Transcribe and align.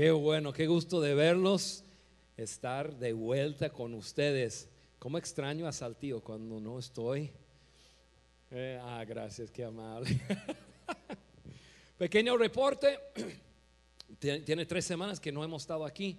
Qué 0.00 0.10
bueno, 0.12 0.50
qué 0.50 0.66
gusto 0.66 0.98
de 1.02 1.14
verlos, 1.14 1.84
estar 2.34 2.96
de 2.96 3.12
vuelta 3.12 3.68
con 3.68 3.92
ustedes. 3.92 4.66
¿Cómo 4.98 5.18
extraño 5.18 5.66
a 5.66 5.72
Saltillo 5.72 6.22
cuando 6.22 6.58
no 6.58 6.78
estoy? 6.78 7.30
Eh, 8.50 8.80
ah, 8.82 9.04
gracias, 9.06 9.50
qué 9.50 9.62
amable. 9.62 10.18
Pequeño 11.98 12.38
reporte. 12.38 12.98
Tiene 14.18 14.64
tres 14.64 14.86
semanas 14.86 15.20
que 15.20 15.30
no 15.30 15.44
hemos 15.44 15.64
estado 15.64 15.84
aquí. 15.84 16.16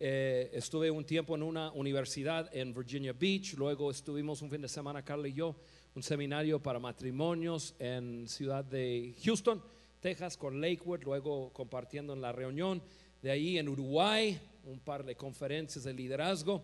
Eh, 0.00 0.48
estuve 0.54 0.90
un 0.90 1.04
tiempo 1.04 1.36
en 1.36 1.42
una 1.42 1.70
universidad 1.72 2.48
en 2.56 2.72
Virginia 2.72 3.12
Beach, 3.12 3.52
luego 3.58 3.90
estuvimos 3.90 4.40
un 4.40 4.48
fin 4.48 4.62
de 4.62 4.68
semana, 4.68 5.04
Carla 5.04 5.28
y 5.28 5.34
yo, 5.34 5.54
un 5.94 6.02
seminario 6.02 6.62
para 6.62 6.78
matrimonios 6.78 7.74
en 7.78 8.26
ciudad 8.26 8.64
de 8.64 9.14
Houston, 9.22 9.62
Texas, 10.00 10.38
con 10.38 10.62
Lakewood, 10.62 11.02
luego 11.02 11.52
compartiendo 11.52 12.14
en 12.14 12.22
la 12.22 12.32
reunión 12.32 12.82
de 13.22 13.30
ahí 13.30 13.58
en 13.58 13.68
Uruguay, 13.68 14.38
un 14.64 14.78
par 14.80 15.04
de 15.04 15.16
conferencias 15.16 15.84
de 15.84 15.92
liderazgo 15.92 16.62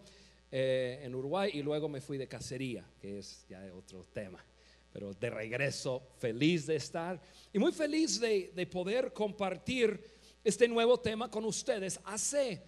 eh, 0.50 1.00
en 1.02 1.14
Uruguay 1.14 1.50
y 1.54 1.62
luego 1.62 1.88
me 1.88 2.00
fui 2.00 2.18
de 2.18 2.28
cacería, 2.28 2.84
que 3.00 3.18
es 3.18 3.44
ya 3.48 3.60
otro 3.76 4.04
tema. 4.12 4.44
Pero 4.92 5.12
de 5.12 5.30
regreso, 5.30 6.02
feliz 6.18 6.66
de 6.66 6.76
estar 6.76 7.20
y 7.52 7.58
muy 7.58 7.72
feliz 7.72 8.20
de, 8.20 8.52
de 8.54 8.66
poder 8.66 9.12
compartir 9.12 10.00
este 10.44 10.68
nuevo 10.68 11.00
tema 11.00 11.30
con 11.30 11.44
ustedes. 11.44 11.98
Hace, 12.04 12.62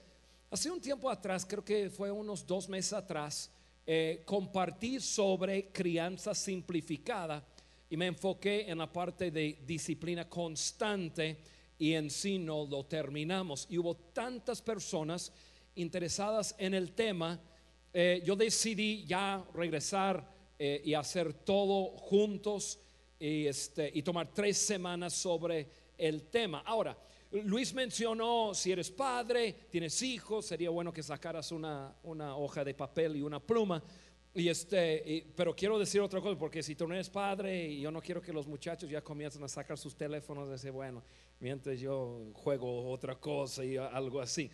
hace 0.51 0.71
un 0.71 0.81
tiempo 0.81 1.11
atrás, 1.11 1.47
creo 1.47 1.65
que 1.65 1.91
fue 1.91 2.11
unos 2.11 2.45
dos 2.47 2.69
meses 2.69 2.95
atrás, 2.95 3.51
eh, 3.87 4.23
compartí 4.25 4.99
sobre 4.99 5.69
crianza 5.69 6.35
simplificada 6.35 7.47
y 7.89 7.97
me 7.97 8.07
enfoqué 8.07 8.69
en 8.69 8.79
la 8.79 8.93
parte 8.93 9.31
de 9.31 9.61
disciplina 9.65 10.29
constante 10.29 11.39
y 11.79 11.95
en 11.95 12.11
sí 12.11 12.39
no 12.39 12.67
lo 12.67 12.85
terminamos. 12.85 13.67
Y 13.71 13.79
hubo 13.79 13.95
tantas 13.97 14.63
personas 14.63 15.33
interesadas 15.75 16.55
en 16.59 16.75
el 16.75 16.93
tema, 16.93 17.41
eh, 17.93 18.23
yo 18.25 18.37
decidí 18.37 19.05
ya 19.07 19.45
regresar 19.55 20.29
eh, 20.59 20.83
y 20.85 20.95
hacer 20.95 21.33
todo 21.33 21.97
juntos 21.97 22.79
y, 23.19 23.47
este, 23.47 23.91
y 23.95 24.03
tomar 24.03 24.33
tres 24.33 24.59
semanas 24.59 25.15
sobre 25.15 25.69
el 25.99 26.25
tema. 26.25 26.63
Ahora, 26.65 26.97
Luis 27.31 27.75
mencionó, 27.75 28.55
si 28.55 28.73
eres 28.73 28.91
padre, 28.91 29.53
tienes 29.71 30.01
hijos, 30.03 30.47
sería 30.47 30.71
bueno 30.71 30.93
que 30.93 31.03
sacaras 31.03 31.53
una 31.53 31.95
hoja 32.37 32.65
de 32.65 32.73
papel 32.73 33.17
y 33.17 33.23
una 33.23 33.41
pluma. 33.41 33.83
Y 34.39 34.51
este, 34.51 35.33
pero 35.35 35.57
quiero 35.57 35.79
decir 35.79 36.03
otra 36.03 36.21
cosa, 36.21 36.39
porque 36.39 36.63
si 36.63 36.75
tú 36.75 36.87
no 36.87 36.93
eres 36.93 37.09
padre, 37.09 37.69
y 37.69 37.81
yo 37.81 37.91
no 37.91 38.03
quiero 38.03 38.21
que 38.21 38.35
los 38.35 38.47
muchachos 38.47 38.91
ya 38.91 39.01
comiencen 39.01 39.43
a 39.43 39.49
sacar 39.49 39.79
sus 39.79 39.97
teléfonos 39.97 40.47
y 40.49 40.51
decir, 40.51 40.73
bueno, 40.73 41.03
mientras 41.41 41.81
yo 41.81 42.33
juego 42.35 42.91
otra 42.91 43.19
cosa 43.19 43.65
y 43.65 43.79
algo 43.79 44.21
así. 44.21 44.51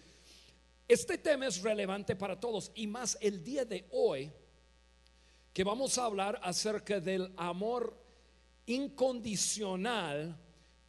Este 0.86 1.18
tema 1.18 1.48
es 1.48 1.60
relevante 1.60 2.14
para 2.14 2.38
todos 2.38 2.70
y 2.76 2.86
más 2.86 3.18
el 3.20 3.42
día 3.42 3.64
de 3.64 3.88
hoy, 3.90 4.30
que 5.52 5.64
vamos 5.64 5.98
a 5.98 6.04
hablar 6.04 6.38
acerca 6.44 7.00
del 7.00 7.32
amor 7.36 8.00
incondicional, 8.66 10.38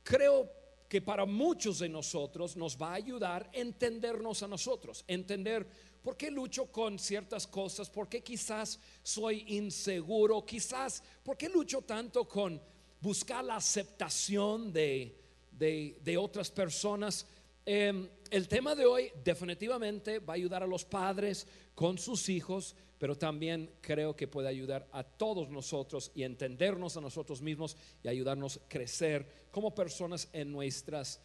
creo 0.04 0.52
que 0.88 1.02
para 1.02 1.26
muchos 1.26 1.80
de 1.80 1.90
nosotros 1.90 2.56
nos 2.56 2.80
va 2.80 2.92
a 2.92 2.96
ayudar 2.96 3.50
a 3.52 3.58
entendernos 3.58 4.44
a 4.44 4.48
nosotros, 4.48 5.04
entender 5.08 5.68
por 6.04 6.18
qué 6.18 6.30
lucho 6.30 6.66
con 6.66 7.00
ciertas 7.00 7.48
cosas, 7.48 7.90
por 7.90 8.10
qué 8.10 8.22
quizás 8.22 8.78
soy 9.02 9.46
inseguro, 9.48 10.46
quizás, 10.46 11.02
por 11.24 11.38
qué 11.38 11.48
lucho 11.48 11.82
tanto 11.82 12.28
con 12.28 12.62
buscar 13.00 13.44
la 13.44 13.56
aceptación 13.56 14.74
de, 14.74 15.18
de, 15.52 16.18
otras 16.18 16.52
personas. 16.52 17.26
Em, 17.66 18.10
el 18.30 18.48
tema 18.50 18.76
de 18.76 18.86
hoy 18.86 19.12
definitivamente 19.24 20.20
va 20.20 20.34
a 20.34 20.36
ayudar 20.36 20.62
a 20.62 20.68
los 20.68 20.84
padres 20.84 21.48
con 21.74 21.98
sus 21.98 22.28
hijos, 22.28 22.76
pero 22.98 23.18
también 23.18 23.72
creo 23.80 24.14
que 24.14 24.28
puede 24.28 24.50
ayudar 24.50 24.88
a 24.92 25.04
todos 25.04 25.50
nosotros 25.50 26.12
y 26.16 26.24
entendernos 26.24 26.98
a 26.98 27.02
nosotros 27.02 27.42
mismos 27.42 27.78
y 28.04 28.10
ayudarnos 28.10 28.58
a 28.58 28.68
crecer 28.68 29.48
como 29.52 29.74
personas 29.74 30.28
en 30.34 30.52
nuestras 30.52 31.22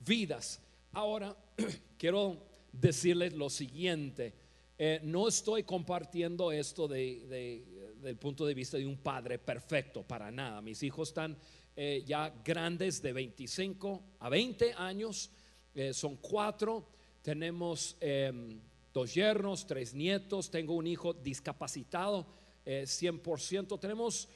vidas. 0.00 0.60
Ahora, 0.92 1.36
quiero 1.98 2.51
decirles 2.72 3.34
lo 3.34 3.50
siguiente, 3.50 4.34
eh, 4.78 5.00
no 5.02 5.28
estoy 5.28 5.62
compartiendo 5.62 6.50
esto 6.50 6.88
de, 6.88 7.62
del 8.00 8.16
punto 8.16 8.44
de 8.44 8.54
vista 8.54 8.76
de 8.76 8.86
un 8.86 8.98
padre 8.98 9.38
perfecto, 9.38 10.02
para 10.02 10.30
nada. 10.30 10.60
Mis 10.60 10.82
hijos 10.82 11.08
están 11.08 11.36
eh, 11.74 12.04
ya 12.06 12.34
grandes 12.44 13.00
de 13.00 13.14
25 13.14 14.02
a 14.20 14.28
20 14.28 14.74
años, 14.74 15.30
eh, 15.74 15.94
son 15.94 16.16
cuatro, 16.16 16.86
tenemos 17.22 17.96
em, 17.98 18.60
dos 18.92 19.14
yernos, 19.14 19.66
tres 19.66 19.94
nietos, 19.94 20.50
tengo 20.50 20.74
un 20.74 20.86
hijo 20.86 21.14
discapacitado, 21.14 22.26
100%, 22.64 23.74
eh, 23.74 23.78
tenemos 23.80 24.28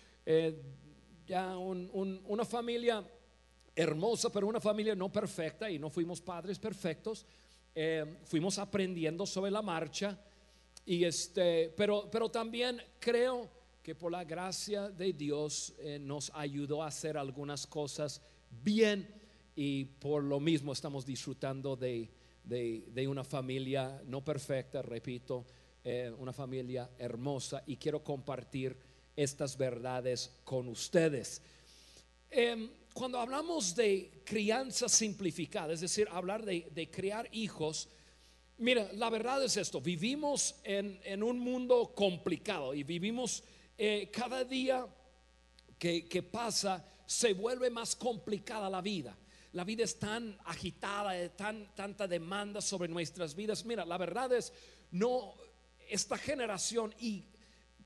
ya 1.26 1.56
una 1.58 2.44
familia 2.44 3.04
hermosa, 3.74 4.30
pero 4.32 4.46
una 4.46 4.60
familia 4.60 4.94
no 4.94 5.12
perfecta 5.12 5.70
y 5.70 5.78
no 5.78 5.90
fuimos 5.90 6.22
padres 6.22 6.58
perfectos, 6.58 7.26
eh, 7.76 8.18
fuimos 8.24 8.58
aprendiendo 8.58 9.24
sobre 9.24 9.52
la 9.52 9.62
marcha 9.62 10.18
y 10.84 11.04
este, 11.04 11.72
pero, 11.76 12.08
pero 12.10 12.28
también 12.28 12.82
creo 12.98 13.48
que 13.84 13.94
por 13.94 14.10
la 14.10 14.24
gracia 14.24 14.88
de 14.88 15.12
Dios 15.12 15.74
nos 16.00 16.32
ayudó 16.34 16.82
a 16.82 16.88
hacer 16.88 17.16
algunas 17.16 17.68
cosas 17.68 18.20
bien 18.50 19.08
y 19.54 19.84
por 19.84 20.24
lo 20.24 20.40
mismo 20.40 20.72
estamos 20.72 21.06
disfrutando 21.06 21.76
de 21.76 22.10
de, 22.46 23.08
una 23.08 23.24
familia 23.24 24.00
no 24.06 24.24
perfecta, 24.24 24.80
repito, 24.82 25.46
eh, 25.84 26.12
una 26.18 26.32
familia 26.32 26.90
hermosa 26.98 27.62
y 27.66 27.76
quiero 27.76 28.02
compartir 28.02 28.76
estas 29.16 29.56
verdades 29.56 30.40
con 30.44 30.68
ustedes. 30.68 31.42
Em, 32.30 32.70
cuando 32.96 33.20
hablamos 33.20 33.76
de 33.76 34.22
crianza 34.24 34.88
simplificada, 34.88 35.74
es 35.74 35.82
decir, 35.82 36.08
hablar 36.10 36.46
de, 36.46 36.90
criar 36.90 37.28
hijos, 37.30 37.90
mira, 38.56 38.90
la 38.94 39.10
verdad 39.10 39.44
es 39.44 39.58
esto, 39.58 39.82
vivimos 39.82 40.54
en, 40.64 41.22
un 41.22 41.38
mundo 41.38 41.92
complicado 41.94 42.72
y 42.72 42.84
vivimos 42.84 43.44
eh, 43.76 44.10
cada 44.10 44.44
día 44.44 44.86
que, 45.78 46.08
que 46.08 46.22
pasa, 46.22 46.82
se 47.04 47.34
vuelve 47.34 47.68
más 47.68 47.94
complicada 47.94 48.70
la 48.70 48.80
vida 48.80 49.14
la 49.52 49.64
vida 49.64 49.84
es 49.84 49.98
tan 49.98 50.38
agitada, 50.44 51.28
tan, 51.34 51.74
tanta 51.74 52.06
demanda 52.06 52.60
sobre 52.60 52.90
nuestras 52.90 53.34
vidas. 53.34 53.64
Mira, 53.64 53.86
la 53.86 53.96
verdad 53.96 54.30
es, 54.34 54.52
no, 54.90 55.34
esta 55.88 56.18
generación 56.18 56.94
y 57.00 57.24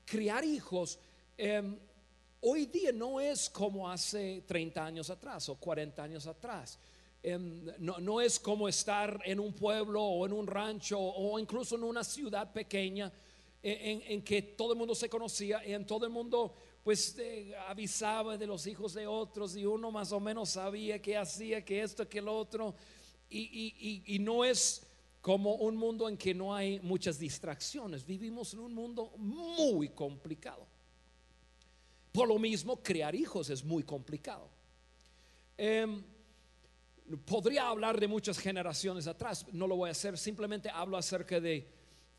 criar 0.05 0.43
hijos 0.43 0.99
em, 1.37 1.79
hoy 2.41 2.65
día 2.65 2.91
no 2.91 3.19
es 3.19 3.49
como 3.49 3.89
hace 3.89 4.43
30 4.45 4.85
años 4.85 5.09
atrás 5.09 5.47
o 5.49 5.55
40 5.55 6.03
años 6.03 6.27
atrás. 6.27 6.77
Em, 7.23 7.65
no, 7.79 8.19
es 8.19 8.39
como 8.39 8.67
estar 8.67 9.21
en 9.25 9.39
un 9.39 9.53
pueblo 9.53 10.03
o 10.03 10.25
en 10.25 10.33
un 10.33 10.47
rancho 10.47 10.99
o 10.99 11.37
incluso 11.37 11.75
en 11.75 11.83
una 11.83 12.03
ciudad 12.03 12.51
pequeña 12.51 13.11
en, 13.61 14.01
en 14.07 14.23
que 14.23 14.41
todo 14.41 14.73
el 14.73 14.79
mundo 14.79 14.95
se 14.95 15.07
conocía 15.07 15.63
y 15.63 15.73
en 15.73 15.85
todo 15.85 16.05
el 16.05 16.11
mundo 16.11 16.55
pues 16.83 17.15
eh, 17.19 17.53
avisaba 17.67 18.37
de 18.37 18.47
los 18.47 18.65
hijos 18.65 18.93
de 18.93 19.05
otros 19.05 19.55
y 19.55 19.65
uno 19.65 19.91
más 19.91 20.11
o 20.11 20.19
menos 20.19 20.49
sabía 20.49 21.01
que 21.01 21.15
hacía, 21.15 21.63
que 21.63 21.81
esto, 21.81 22.07
que 22.07 22.21
lo 22.21 22.35
otro. 22.35 22.75
Y, 23.29 24.17
no 24.19 24.43
es 24.43 24.85
como 25.21 25.55
un 25.55 25.77
mundo 25.77 26.09
en 26.09 26.17
que 26.17 26.33
no 26.33 26.53
hay 26.53 26.79
muchas 26.81 27.17
distracciones. 27.17 28.05
Vivimos 28.05 28.53
en 28.53 28.59
un 28.59 28.73
mundo 28.73 29.13
muy 29.17 29.89
complicado. 29.89 30.67
Por 32.11 32.27
lo 32.27 32.37
mismo, 32.37 32.81
crear 32.81 33.15
hijos 33.15 33.49
es 33.49 33.63
muy 33.63 33.83
complicado. 33.83 34.49
Em, 35.57 36.03
podría 37.25 37.67
hablar 37.67 37.99
de 37.99 38.07
muchas 38.07 38.37
generaciones 38.37 39.07
atrás, 39.07 39.45
no 39.51 39.67
lo 39.67 39.75
voy 39.75 39.89
a 39.89 39.91
hacer, 39.91 40.17
simplemente 40.17 40.69
hablo 40.69 40.97
acerca 40.97 41.39
de 41.39 41.67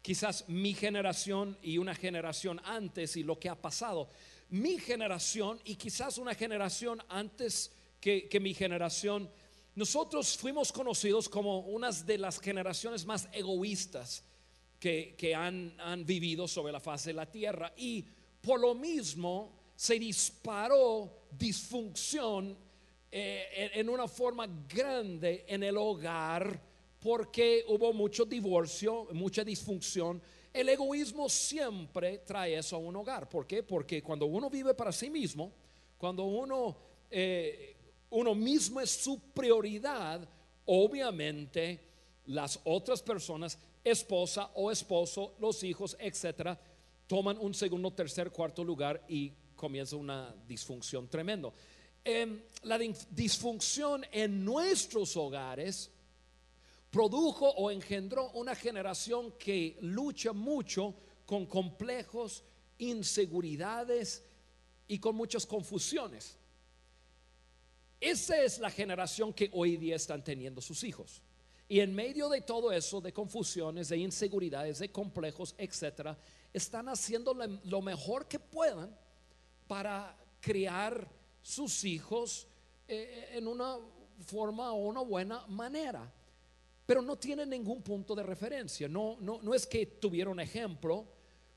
quizás 0.01 0.49
mi 0.49 0.75
generación 0.75 1.59
y 1.63 1.79
una 1.79 1.95
generación 1.95 2.61
antes 2.65 3.17
y 3.17 3.23
lo 3.23 3.39
que 3.39 3.49
ha 3.49 3.61
pasado 3.61 4.09
mi 4.53 4.79
generación 4.79 5.59
y 5.65 5.77
quizás 5.77 6.19
una 6.19 6.35
generación 6.35 7.03
antes 7.09 7.73
que, 7.99 8.39
mi 8.39 8.53
generación, 8.53 9.31
nosotros 9.75 10.37
fuimos 10.37 10.71
conocidos 10.71 11.27
como 11.27 11.61
una 11.61 11.91
de 11.91 12.19
las 12.19 12.39
generaciones 12.39 13.07
más 13.07 13.31
egoístas 13.33 14.23
que, 14.79 15.35
han, 15.35 16.05
vivido 16.05 16.47
sobre 16.47 16.71
la 16.71 16.81
faz 16.81 17.05
de 17.05 17.15
la 17.15 17.31
tierra. 17.31 17.73
Y 17.79 18.05
por 18.43 18.61
lo 18.61 18.75
mismo 18.75 19.62
se 19.83 19.99
disparó 19.99 21.27
disfunción 21.33 22.57
eh, 23.11 23.73
en 23.75 23.89
una 23.89 24.07
forma 24.07 24.47
grande 24.69 25.45
en 25.49 25.65
el 25.65 25.77
hogar 25.77 26.61
porque 27.01 27.65
hubo 27.67 27.93
mucho 27.93 28.25
divorcio, 28.25 29.09
mucha 29.13 29.43
disfunción 29.43 30.23
el 30.53 30.69
egoísmo 30.69 31.29
siempre 31.29 32.19
trae 32.19 32.59
eso 32.59 32.77
a 32.77 32.79
un 32.79 32.95
hogar. 32.95 33.29
¿Por 33.29 33.45
qué? 33.45 33.65
Porque 33.65 34.05
cuando 34.05 34.27
uno 34.27 34.49
vive 34.49 34.73
para 34.73 34.93
sí 34.93 35.11
mismo, 35.11 35.51
cuando 35.99 36.27
uno, 36.27 36.77
eh, 37.11 37.75
uno 38.11 38.37
mismo 38.37 38.81
es 38.81 38.91
su 38.91 39.19
prioridad, 39.35 40.29
obviamente 40.67 41.81
las 42.27 42.61
otras 42.63 43.03
personas, 43.03 43.59
esposa 43.83 44.53
o 44.55 44.71
esposo, 44.71 45.35
los 45.41 45.65
hijos, 45.65 45.97
etcétera, 45.99 46.57
toman 47.09 47.37
un 47.39 47.53
segundo, 47.53 47.91
tercer, 47.91 48.31
cuarto 48.31 48.63
lugar 48.63 49.05
y 49.09 49.33
comienza 49.63 49.95
una 49.95 50.35
disfunción 50.49 51.07
tremendo. 51.07 51.55
Em, 52.05 52.43
la 52.65 52.77
disfunción 53.11 54.05
en 54.11 54.45
nuestros 54.45 55.17
hogares 55.17 55.89
produjo 56.91 57.49
o 57.49 57.71
engendró 57.71 58.33
una 58.33 58.57
generación 58.57 59.31
que 59.39 59.79
lucha 59.83 60.33
mucho 60.33 60.97
con 61.25 61.47
complejos, 61.47 62.43
inseguridades 62.79 64.25
y 64.89 64.99
con 64.99 65.15
muchas 65.15 65.47
confusiones. 65.47 66.37
Esa 68.01 68.43
es 68.43 68.59
la 68.59 68.71
generación 68.73 69.33
que 69.33 69.49
hoy 69.53 69.77
día 69.77 69.95
están 69.95 70.25
teniendo 70.25 70.61
sus 70.61 70.83
hijos. 70.83 71.23
Y 71.69 71.79
en 71.79 71.95
medio 71.95 72.29
de 72.29 72.41
todo 72.41 72.73
eso, 72.73 73.01
de 73.01 73.13
confusiones, 73.13 73.91
de 73.91 73.99
inseguridades, 73.99 74.81
de 74.81 74.91
complejos, 74.91 75.55
etcétera, 75.57 76.19
están 76.53 76.89
haciendo 76.89 77.33
lo 77.63 77.81
mejor 77.81 78.27
que 78.27 78.41
puedan 78.41 78.93
para 79.73 80.15
criar 80.39 81.09
sus 81.41 81.83
hijos 81.85 82.47
eh, 82.87 83.31
en 83.33 83.49
una 83.49 83.79
forma 84.27 84.71
o 84.71 84.87
una 84.87 85.01
buena 85.01 85.47
manera. 85.47 86.13
Pero 86.85 87.01
no 87.01 87.17
tienen 87.17 87.49
ningún 87.49 87.81
punto 87.81 88.15
de 88.15 88.23
referencia. 88.23 88.87
No, 88.87 89.17
no, 89.21 89.41
no 89.41 89.55
es 89.55 89.67
que 89.67 89.87
tuvieron 89.87 90.41
ejemplo. 90.41 91.07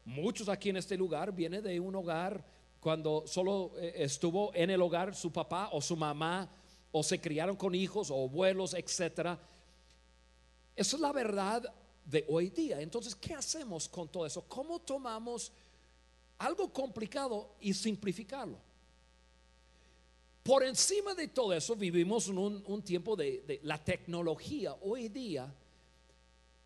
Muchos 0.05 0.47
aquí 0.47 0.69
en 0.69 0.77
este 0.77 0.95
lugar 0.95 1.33
vienen 1.33 1.61
de 1.61 1.77
un 1.77 1.93
hogar 1.93 2.41
cuando 2.79 3.27
solo 3.27 3.73
eh, 3.79 3.95
estuvo 3.97 4.53
en 4.55 4.69
el 4.69 4.81
hogar 4.81 5.13
su 5.13 5.33
papá 5.33 5.67
o 5.73 5.81
su 5.81 5.97
mamá, 5.97 6.49
o 6.93 7.03
se 7.03 7.19
criaron 7.19 7.57
con 7.57 7.75
hijos 7.75 8.09
o 8.11 8.23
abuelos, 8.23 8.75
etcétera. 8.75 9.37
Esa 10.73 10.95
es 10.95 11.01
la 11.01 11.11
verdad 11.11 11.63
de 12.05 12.23
hoy 12.29 12.49
día. 12.49 12.79
Entonces, 12.79 13.13
¿qué 13.13 13.33
hacemos 13.33 13.89
con 13.89 14.07
todo 14.07 14.25
eso? 14.25 14.45
¿Cómo 14.47 14.79
tomamos 14.79 15.51
algo 16.37 16.71
complicado 16.71 17.55
y 17.59 17.73
simplificarlo? 17.73 18.57
Por 20.43 20.63
encima 20.63 21.15
de 21.15 21.27
todo 21.27 21.53
eso, 21.53 21.75
vivimos 21.75 22.27
en 22.27 22.37
un, 22.37 22.81
tiempo 22.83 23.15
de, 23.15 23.43
de 23.47 23.59
la 23.63 23.83
tecnología. 23.83 24.75
Hoy 24.81 25.09
día 25.09 25.51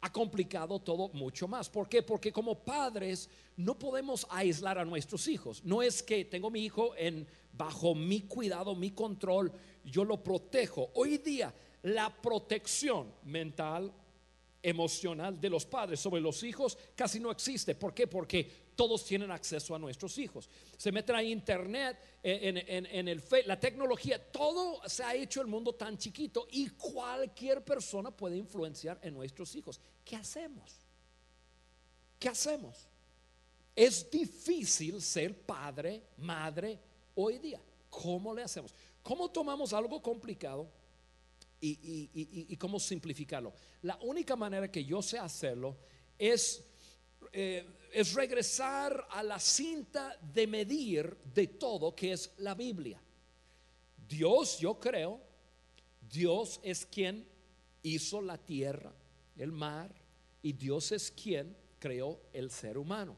ha 0.01 0.12
complicado 0.12 0.80
todo 0.80 1.10
mucho 1.10 1.48
más. 1.48 1.69
¿Por 1.69 1.88
qué? 1.88 2.01
Porque 2.01 2.31
como 2.31 2.56
padres 2.56 3.30
no 3.57 3.77
podemos 3.77 4.27
aislar 4.30 4.77
a 4.77 4.86
nuestros 4.86 5.27
hijos. 5.27 5.63
No 5.63 5.81
es 5.81 6.04
que 6.04 6.25
tengo 6.25 6.50
mi 6.50 6.66
hijo 6.66 6.94
en 6.98 7.27
bajo 7.54 7.95
mi 7.95 8.21
cuidado, 8.21 8.75
mi 8.75 8.92
control, 8.92 9.51
yo 9.83 10.06
lo 10.06 10.24
protejo. 10.24 10.92
Hoy 10.95 11.18
día 11.18 11.54
la 11.83 12.10
protección 12.10 13.13
mental, 13.24 13.92
emocional 14.62 15.39
de 15.39 15.50
los 15.50 15.66
padres 15.66 16.00
sobre 16.00 16.21
los 16.21 16.44
hijos 16.44 16.77
casi 16.95 17.19
no 17.19 17.31
existe. 17.31 17.75
¿Por 17.75 17.94
qué? 17.94 18.07
Porque 18.07 18.69
todos 18.80 19.04
tienen 19.04 19.30
acceso 19.30 19.76
a 19.76 19.78
nuestros 19.78 20.18
hijos. 20.20 20.50
Se 20.78 20.90
meten 20.90 21.14
a 21.14 21.22
internet, 21.22 22.00
en, 22.24 22.56
en, 22.56 23.08
el 23.10 23.22
la 23.46 23.60
tecnología, 23.60 24.31
todo 24.31 24.80
se 24.88 25.04
ha 25.04 25.14
hecho 25.14 25.42
el 25.42 25.48
mundo 25.48 25.76
tan 25.76 25.98
chiquito 25.98 26.48
y 26.50 26.70
cualquier 26.70 27.62
persona 27.62 28.10
puede 28.10 28.38
influenciar 28.38 28.98
en 29.02 29.16
nuestros 29.16 29.54
hijos. 29.58 29.81
¿Qué 30.06 30.16
hacemos? 30.16 30.78
¿Qué 32.18 32.30
hacemos? 32.30 32.88
Es 33.76 34.10
difícil 34.10 35.02
ser 35.02 35.38
padre, 35.46 36.02
madre 36.16 36.80
hoy 37.16 37.38
día. 37.38 37.62
¿Cómo 37.90 38.34
le 38.34 38.44
hacemos? 38.44 38.74
¿Cómo 39.04 39.30
tomamos 39.30 39.74
algo 39.74 40.02
complicado 40.02 40.72
y, 41.60 42.56
cómo 42.56 42.80
simplificarlo? 42.80 43.54
La 43.81 43.98
única 44.04 44.38
manera 44.38 44.72
que 44.72 44.86
yo 44.86 45.02
sé 45.02 45.20
hacerlo 45.20 45.76
es 46.18 46.64
eh, 47.34 47.66
es 47.91 48.13
regresar 48.13 49.07
a 49.09 49.24
la 49.24 49.39
cinta 49.39 50.18
de 50.33 50.47
medir 50.47 51.18
de 51.33 51.47
todo 51.47 51.95
que 51.95 52.13
es 52.13 52.31
la 52.38 52.56
Biblia. 52.56 53.01
Dios, 54.07 54.59
yo 54.59 54.80
creo, 54.80 55.19
Dios 56.09 56.59
es 56.63 56.86
quien 56.86 57.27
hizo 57.83 58.21
la 58.21 58.38
tierra, 58.38 58.94
el 59.38 59.51
mar, 59.51 59.94
y 60.41 60.53
Dios 60.53 60.91
es 60.91 61.12
quien 61.12 61.56
creó 61.80 62.19
el 62.33 62.50
ser 62.50 62.77
humano. 62.77 63.15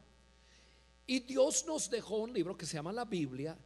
Y 1.08 1.20
Dios 1.22 1.66
nos 1.66 1.90
dejó 1.90 2.18
un 2.18 2.34
libro 2.34 2.58
que 2.58 2.66
se 2.66 2.74
llama 2.74 2.92
la 2.92 3.06
Biblia, 3.06 3.58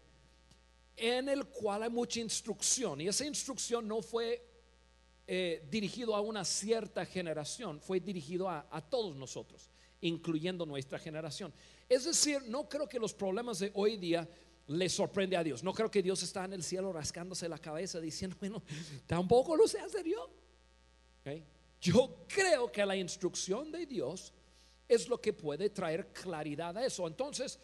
en 0.98 1.30
el 1.30 1.46
cual 1.46 1.84
hay 1.84 1.90
mucha 1.90 2.20
instrucción. 2.20 3.02
Y 3.02 3.08
esa 3.08 3.26
instrucción 3.26 3.88
no 3.88 4.02
fue 4.02 4.44
eh, 5.28 5.68
dirigido 5.70 6.16
a 6.16 6.22
una 6.22 6.46
cierta 6.46 7.06
generación, 7.06 7.80
fue 7.82 8.00
dirigido 8.00 8.50
a 8.50 8.82
todos 8.90 9.16
nosotros 9.16 9.70
incluyendo 10.08 10.66
nuestra 10.66 11.00
generación. 11.00 11.54
Es 11.90 12.06
decir, 12.06 12.42
no 12.48 12.70
creo 12.70 12.88
que 12.88 13.00
los 13.00 13.14
problemas 13.14 13.60
de 13.60 13.72
hoy 13.74 13.98
día 13.98 14.28
le 14.68 14.90
sorprende 14.90 15.36
a 15.36 15.44
Dios. 15.44 15.64
No 15.64 15.74
creo 15.74 15.90
que 15.90 16.02
Dios 16.02 16.22
está 16.24 16.46
en 16.46 16.54
el 16.54 16.64
cielo 16.64 16.94
rascándose 16.94 17.50
la 17.50 17.58
cabeza 17.58 18.00
diciendo, 18.00 18.36
bueno, 18.40 18.62
tampoco 19.06 19.56
lo 19.56 19.68
sé 19.68 19.80
hacer 19.80 20.06
yo. 20.06 20.30
Yo 21.82 22.26
creo 22.28 22.72
que 22.72 22.86
la 22.86 22.96
instrucción 22.96 23.72
de 23.72 23.86
Dios 23.86 24.34
es 24.88 25.08
lo 25.08 25.20
que 25.20 25.34
puede 25.34 25.70
traer 25.70 26.12
claridad 26.14 26.78
a 26.78 26.86
eso. 26.86 27.08
Entonces, 27.08 27.60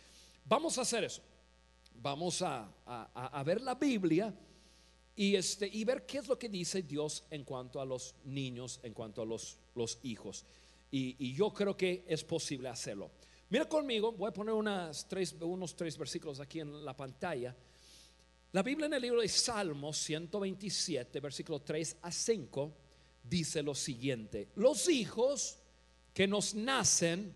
vamos 0.46 0.78
a 0.78 0.82
hacer 0.82 1.04
eso. 1.04 1.22
Vamos 1.96 2.42
a, 2.42 3.44
ver 3.46 3.62
la 3.62 3.76
Biblia 3.76 4.34
y, 5.16 5.36
este, 5.36 5.68
y 5.68 5.84
ver 5.84 6.08
qué 6.08 6.18
es 6.18 6.28
lo 6.28 6.40
que 6.40 6.50
dice 6.50 6.82
Dios 6.82 7.24
en 7.30 7.44
cuanto 7.44 7.80
a 7.80 7.86
los 7.86 8.16
niños, 8.24 8.80
en 8.82 8.94
cuanto 8.94 9.22
a 9.22 9.26
los, 9.26 9.60
los 9.76 10.00
hijos. 10.02 10.46
Y, 10.92 11.34
yo 11.34 11.54
creo 11.54 11.76
que 11.76 12.04
es 12.08 12.24
posible 12.24 12.68
hacerlo. 12.68 13.12
Mira 13.50 13.68
conmigo, 13.68 14.12
voy 14.12 14.30
a 14.30 14.34
poner 14.34 14.54
unos 14.54 15.76
tres 15.76 15.98
versículos 15.98 16.40
aquí 16.40 16.60
en 16.60 16.84
la 16.84 16.96
pantalla. 16.96 17.56
La 18.52 18.62
Biblia 18.62 18.88
en 18.88 18.94
el 18.94 19.02
libro 19.02 19.22
de 19.22 19.30
Salmos 19.30 19.98
127, 19.98 21.22
versículo 21.22 21.62
3 21.62 21.98
a 22.02 22.12
5, 22.12 22.74
dice 23.24 23.64
lo 23.64 23.74
siguiente. 23.74 24.50
Los 24.56 24.90
hijos 24.90 25.58
que 26.14 26.28
nos 26.28 26.54
nacen 26.54 27.34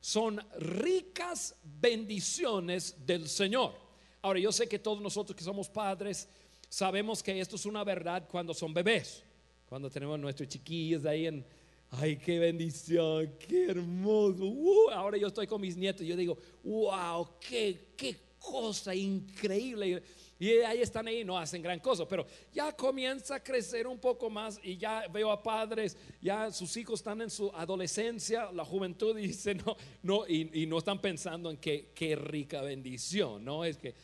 son 0.00 0.40
ricas 0.58 1.56
bendiciones 1.62 3.06
del 3.06 3.28
Señor. 3.28 3.74
Ahora, 4.20 4.38
yo 4.38 4.52
sé 4.52 4.68
que 4.68 4.78
todos 4.78 5.00
nosotros 5.00 5.34
que 5.34 5.44
somos 5.44 5.70
padres 5.70 6.28
sabemos 6.68 7.22
que 7.22 7.40
esto 7.40 7.56
es 7.56 7.64
una 7.64 7.82
verdad 7.82 8.28
cuando 8.30 8.52
son 8.52 8.74
bebés, 8.74 9.24
cuando 9.66 9.88
tenemos 9.88 10.18
nuestros 10.18 10.48
chiquillos 10.48 11.06
ahí 11.06 11.26
en, 11.26 11.46
ay, 11.90 12.16
qué 12.16 12.38
bendición, 12.38 13.34
qué 13.38 13.70
hermoso. 13.70 14.44
Uh, 14.44 14.90
ahora 14.90 15.16
yo 15.16 15.26
estoy 15.26 15.46
con 15.46 15.60
mis 15.60 15.76
nietos 15.76 16.02
y 16.02 16.06
yo 16.06 16.16
digo, 16.16 16.38
wow, 16.62 17.28
qué, 17.40 17.92
qué 17.96 18.16
cosa 18.38 18.94
increíble. 18.94 20.02
Y 20.38 20.52
ahí 20.60 20.80
están 20.80 21.06
ahí, 21.06 21.22
no 21.22 21.36
hacen 21.36 21.60
gran 21.60 21.78
cosa, 21.80 22.08
pero 22.08 22.26
ya 22.52 22.74
comienza 22.74 23.34
a 23.34 23.42
crecer 23.42 23.86
un 23.86 23.98
poco 23.98 24.30
más 24.30 24.58
y 24.62 24.78
ya 24.78 25.06
veo 25.08 25.30
a 25.30 25.42
padres, 25.42 25.96
ya 26.22 26.50
sus 26.50 26.74
hijos 26.78 27.00
están 27.00 27.20
en 27.20 27.28
su 27.28 27.50
adolescencia, 27.54 28.50
la 28.50 28.64
juventud 28.64 29.18
y 29.18 29.26
dice, 29.26 29.54
no, 29.54 29.76
no, 30.02 30.26
y, 30.26 30.66
no 30.66 30.78
están 30.78 31.00
pensando 31.00 31.50
en 31.50 31.58
qué, 31.58 31.90
qué 31.94 32.16
rica 32.16 32.62
bendición, 32.62 33.44
¿no? 33.44 33.64
Es 33.64 33.76
que, 33.76 33.94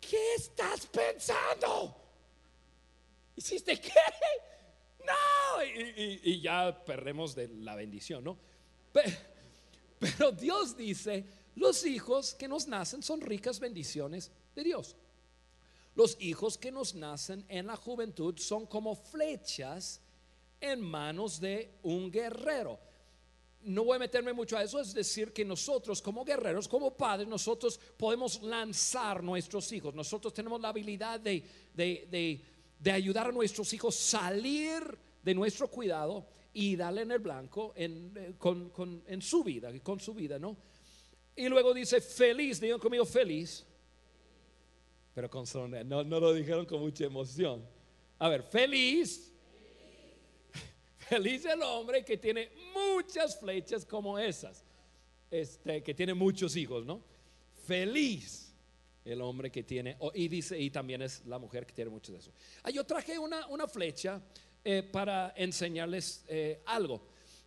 ¿qué 0.00 0.34
estás 0.34 0.86
pensando? 0.86 1.94
¿Hiciste 3.36 3.78
qué? 3.78 3.92
No, 5.06 5.64
y, 5.64 6.40
ya 6.40 6.84
perdemos 6.84 7.34
de 7.34 7.48
la 7.48 7.74
bendición, 7.74 8.24
¿no? 8.24 8.38
Pero, 8.92 10.32
Dios 10.32 10.76
dice, 10.76 11.24
los 11.54 11.84
hijos 11.86 12.34
que 12.34 12.48
nos 12.48 12.66
nacen 12.66 13.02
son 13.02 13.20
ricas 13.20 13.60
bendiciones 13.60 14.30
de 14.54 14.64
Dios. 14.64 14.96
Los 15.94 16.16
hijos 16.20 16.58
que 16.58 16.70
nos 16.70 16.94
nacen 16.94 17.44
en 17.48 17.66
la 17.66 17.76
juventud 17.76 18.36
son 18.38 18.66
como 18.66 18.94
flechas 18.94 20.00
en 20.60 20.80
manos 20.82 21.40
de 21.40 21.78
un 21.82 22.10
guerrero. 22.10 22.78
No 23.62 23.84
voy 23.84 23.96
a 23.96 24.00
meterme 24.00 24.32
mucho 24.32 24.56
a 24.56 24.62
eso, 24.62 24.80
es 24.80 24.94
decir, 24.94 25.32
que 25.32 25.44
nosotros 25.44 26.00
como 26.02 26.24
guerreros, 26.24 26.68
como 26.68 26.94
padres, 26.94 27.26
nosotros 27.26 27.80
podemos 27.96 28.42
lanzar 28.42 29.22
nuestros 29.22 29.72
hijos. 29.72 29.94
Nosotros 29.94 30.32
tenemos 30.32 30.60
la 30.60 30.68
habilidad 30.68 31.18
de, 31.18 31.42
ayudar 32.90 33.28
a 33.28 33.32
nuestros 33.32 33.72
hijos 33.72 33.94
salir 33.94 34.82
de 35.22 35.34
nuestro 35.34 35.68
cuidado 35.68 36.26
y 36.52 36.76
darle 36.76 37.02
en 37.02 37.10
el 37.12 37.18
blanco 37.18 37.72
en, 37.76 38.12
eh, 38.16 38.34
con, 38.38 39.02
en 39.06 39.22
su 39.22 39.44
vida, 39.44 39.70
con 39.80 40.00
su 40.00 40.14
vida, 40.14 40.38
¿no? 40.38 40.56
Y 41.34 41.48
luego 41.48 41.74
dice, 41.74 42.00
feliz, 42.00 42.60
digan 42.60 42.78
conmigo, 42.78 43.04
feliz. 43.04 43.66
Pero 45.14 45.28
con 45.28 45.46
sonrisa, 45.46 45.84
no, 45.84 46.02
no 46.02 46.18
lo 46.18 46.32
dijeron 46.32 46.64
con 46.64 46.80
mucha 46.80 47.04
emoción. 47.04 47.62
A 48.18 48.28
ver, 48.28 48.42
feliz. 48.42 49.32
Feliz 50.98 51.44
el 51.44 51.62
hombre 51.62 52.04
que 52.04 52.16
tiene 52.16 52.50
muchas 52.74 53.38
flechas 53.38 53.84
como 53.84 54.18
esas. 54.18 54.64
Este, 55.30 55.82
que 55.82 55.94
tiene 55.94 56.14
muchos 56.14 56.56
hijos, 56.56 56.84
¿no? 56.86 57.02
Feliz 57.66 58.45
el 59.06 59.20
hombre 59.20 59.50
que 59.50 59.62
tiene, 59.62 59.96
y 60.14 60.28
dice, 60.28 60.58
y 60.58 60.70
también 60.70 61.00
es 61.00 61.24
la 61.26 61.38
mujer 61.38 61.64
que 61.64 61.72
tiene 61.72 61.90
mucho 61.90 62.12
de 62.12 62.18
eso. 62.18 62.32
Ah, 62.64 62.70
yo 62.70 62.84
traje 62.84 63.18
una, 63.18 63.46
una 63.46 63.68
flecha 63.68 64.20
eh, 64.64 64.82
para 64.82 65.32
enseñarles 65.36 66.24
eh, 66.26 66.60
algo. 66.66 67.00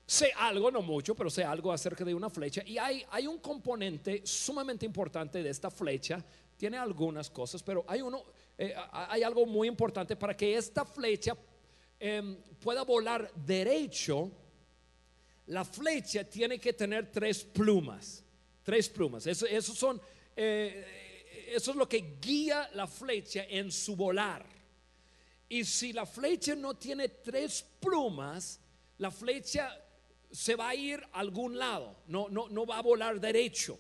Sé 0.06 0.32
algo, 0.38 0.72
no 0.72 0.82
mucho, 0.82 1.14
pero 1.16 1.30
sé 1.30 1.44
algo 1.44 1.74
acerca 1.74 2.06
de 2.06 2.14
una 2.16 2.30
flecha. 2.30 2.64
Y 2.66 2.78
hay, 2.78 3.04
hay 3.12 3.28
un 3.28 3.40
componente 3.40 4.22
sumamente 4.24 4.86
importante 4.86 5.44
de 5.44 5.50
esta 5.50 5.70
flecha. 5.70 6.24
Tiene 6.56 6.78
algunas 6.78 7.30
cosas, 7.30 7.62
pero 7.62 7.84
hay, 7.90 8.02
uno, 8.02 8.24
eh, 8.58 8.74
hay 8.92 9.22
algo 9.24 9.46
muy 9.46 9.68
importante 9.68 10.16
para 10.16 10.36
que 10.36 10.56
esta 10.56 10.86
flecha 10.86 11.36
em, 12.00 12.38
pueda 12.64 12.84
volar 12.84 13.30
derecho. 13.36 14.32
La 15.48 15.66
flecha 15.66 16.24
tiene 16.24 16.58
que 16.58 16.72
tener 16.72 17.12
tres 17.12 17.44
plumas. 17.44 18.24
Tres 18.64 18.88
plumas. 18.88 19.28
Eso, 19.28 19.46
son, 19.76 20.02
eso 21.56 21.72
es 21.72 21.78
lo 21.78 21.88
que 21.88 22.18
guía 22.22 22.70
la 22.74 22.88
flecha 22.88 23.46
en 23.50 23.72
su 23.72 23.96
volar. 23.96 24.46
Y 25.48 25.64
si 25.66 25.94
la 25.94 26.06
flecha 26.06 26.56
no 26.56 26.76
tiene 26.76 27.10
tres 27.10 27.66
plumas, 27.80 28.60
la 29.00 29.12
flecha 29.12 29.76
se 30.32 30.56
va 30.56 30.70
a 30.70 30.76
ir 30.76 31.00
a 31.12 31.20
algún 31.20 31.58
lado, 31.58 32.04
no, 32.08 32.30
no, 32.30 32.50
no 32.50 32.66
va 32.66 32.78
a 32.78 32.82
volar 32.82 33.20
derecho. 33.20 33.80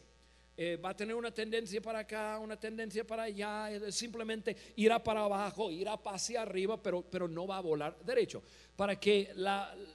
Eh, 0.62 0.76
va 0.76 0.90
a 0.90 0.96
tener 0.96 1.16
una 1.16 1.34
tendencia 1.34 1.82
para 1.82 2.00
acá, 2.00 2.38
una 2.38 2.60
tendencia 2.60 3.08
para 3.08 3.24
allá, 3.24 3.70
simplemente 3.92 4.58
irá 4.76 5.02
para 5.02 5.22
abajo, 5.24 5.72
irá 5.72 5.94
hacia 5.94 6.42
arriba, 6.42 6.82
pero, 6.84 7.02
pero 7.02 7.30
no 7.30 7.48
va 7.48 7.60
a 7.60 7.62
volar 7.62 7.98
derecho. 8.04 8.44
Para 8.76 9.00
que 9.00 9.32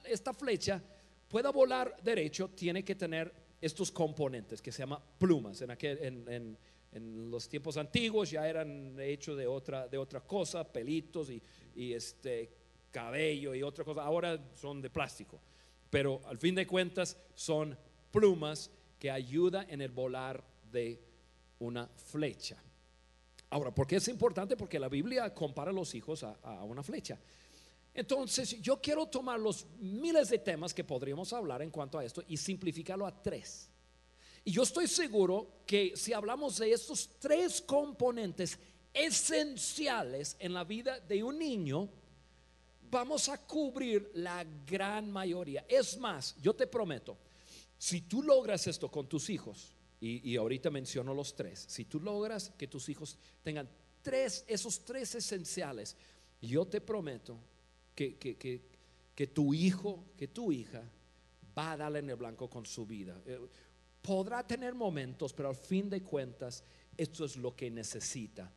esta 0.05 0.33
flecha 0.33 0.81
pueda 1.27 1.51
volar 1.51 1.95
derecho, 2.01 2.49
tiene 2.55 2.83
que 2.83 2.95
tener 2.95 3.31
estos 3.61 3.91
componentes 3.91 4.59
que 4.59 4.71
se 4.71 4.79
llaman 4.79 5.01
plumas. 5.19 5.61
En, 5.61 5.69
aquel, 5.69 5.99
en, 6.01 6.57
los 6.99 7.47
tiempos 7.49 7.77
antiguos 7.77 8.31
ya 8.31 8.47
eran 8.47 8.99
hechos 8.99 9.37
de 9.37 9.47
otra, 9.47 9.87
de 9.87 9.97
otra 9.97 10.21
cosa, 10.21 10.63
pelitos 10.63 11.29
y, 11.29 11.41
y 11.75 11.93
este 11.93 12.51
cabello 12.91 13.53
y 13.53 13.63
otra 13.63 13.83
cosa. 13.83 14.03
Ahora 14.03 14.39
son 14.53 14.81
de 14.81 14.89
plástico 14.89 15.39
pero 15.95 16.21
al 16.25 16.37
fin 16.37 16.55
de 16.55 16.67
cuentas 16.67 17.17
son 17.35 17.77
plumas 18.11 18.69
que 18.99 19.09
ayudan 19.09 19.65
en 19.69 19.79
el 19.79 19.91
volar 19.91 20.43
de 20.69 21.01
una 21.59 21.87
flecha. 21.87 22.61
Ahora, 23.49 23.73
¿por 23.73 23.87
qué 23.87 23.95
es 23.95 24.07
importante? 24.09 24.57
Porque 24.57 24.77
la 24.77 24.89
Biblia 24.89 25.33
compara 25.33 25.71
a 25.71 25.73
los 25.73 25.95
hijos 25.95 26.23
a, 26.23 26.63
una 26.65 26.83
flecha. 26.83 27.17
Entonces, 27.93 28.61
yo 28.61 28.81
quiero 28.81 29.05
tomar 29.05 29.39
los 29.39 29.65
miles 29.79 30.27
de 30.27 30.39
temas 30.39 30.73
que 30.73 30.83
podríamos 30.83 31.31
hablar 31.31 31.61
en 31.61 31.69
cuanto 31.69 31.97
a 31.97 32.03
esto 32.03 32.21
y 32.27 32.35
simplificarlo 32.35 33.05
a 33.05 33.21
tres. 33.21 33.69
Y 34.45 34.51
yo 34.51 34.61
estoy 34.61 34.87
seguro 34.87 35.63
que 35.65 35.93
si 35.97 36.13
hablamos 36.13 36.59
de 36.59 36.71
estos 36.71 37.09
tres 37.19 37.59
componentes 37.61 38.59
esenciales 38.93 40.37
en 40.39 40.53
la 40.53 40.63
vida 40.63 40.99
de 40.99 41.23
un 41.23 41.39
niño, 41.39 41.89
vamos 42.91 43.27
a 43.27 43.43
cubrir 43.45 44.11
la 44.13 44.45
gran 44.65 45.11
mayoría. 45.11 45.65
Es 45.67 45.97
más, 45.97 46.35
yo 46.39 46.53
te 46.53 46.67
prometo, 46.67 47.17
si 47.77 48.01
tú 48.01 48.21
logras 48.21 48.67
esto 48.67 48.89
con 48.89 49.09
tus 49.09 49.31
hijos, 49.31 49.75
y, 49.99 50.35
ahorita 50.35 50.69
menciono 50.69 51.15
los 51.15 51.35
tres, 51.35 51.65
si 51.67 51.85
tú 51.85 51.99
logras 51.99 52.51
que 52.57 52.67
tus 52.67 52.89
hijos 52.89 53.17
tengan 53.41 53.67
tres, 54.03 54.45
esos 54.47 54.85
tres 54.85 55.15
esenciales, 55.15 55.97
yo 56.39 56.67
te 56.67 56.79
prometo 56.79 57.39
que, 57.95 58.15
que, 58.17 59.27
tu 59.27 59.55
hijo, 59.55 60.05
que 60.15 60.27
tu 60.27 60.51
hija 60.51 60.83
va 61.57 61.71
a 61.71 61.77
darle 61.77 61.99
en 61.99 62.11
el 62.11 62.17
blanco 62.17 62.47
con 62.47 62.67
su 62.67 62.85
vida. 62.85 63.19
Podrá 64.05 64.45
tener 64.45 64.75
momentos, 64.75 65.33
pero 65.33 65.49
al 65.49 65.55
fin 65.55 65.89
de 65.89 66.03
cuentas, 66.03 66.63
esto 66.95 67.25
es 67.25 67.37
lo 67.37 67.55
que 67.55 67.71
necesita 67.71 68.51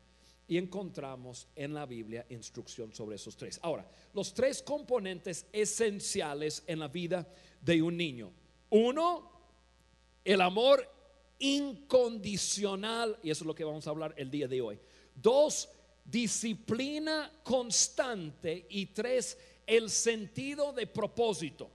y 0.49 0.57
encontramos 0.57 1.47
en 1.55 1.75
la 1.75 1.85
Biblia 1.85 2.27
instrucción 2.31 2.93
sobre 2.95 3.17
esos 3.17 3.37
tres. 3.37 3.61
Ahora, 3.63 3.87
los 4.15 4.33
tres 4.33 4.63
componentes 4.63 5.47
esenciales 5.53 6.65
en 6.67 6.79
la 6.81 6.89
vida 6.89 7.29
de 7.61 7.83
un 7.83 7.97
niño. 7.97 8.33
Uno, 8.71 9.31
el 10.25 10.41
amor 10.41 10.87
incondicional, 11.39 13.19
y 13.23 13.31
eso 13.31 13.45
es 13.45 13.47
lo 13.47 13.55
que 13.55 13.65
vamos 13.65 13.87
a 13.87 13.91
hablar 13.91 14.15
el 14.17 14.31
día 14.31 14.49
de 14.49 14.61
hoy. 14.63 14.79
Dos, 15.15 15.69
disciplina 16.03 17.31
constante. 17.43 18.67
Y 18.71 18.87
tres, 18.87 19.37
el 19.67 19.91
sentido 19.91 20.73
de 20.73 20.87
propósito. 20.87 21.71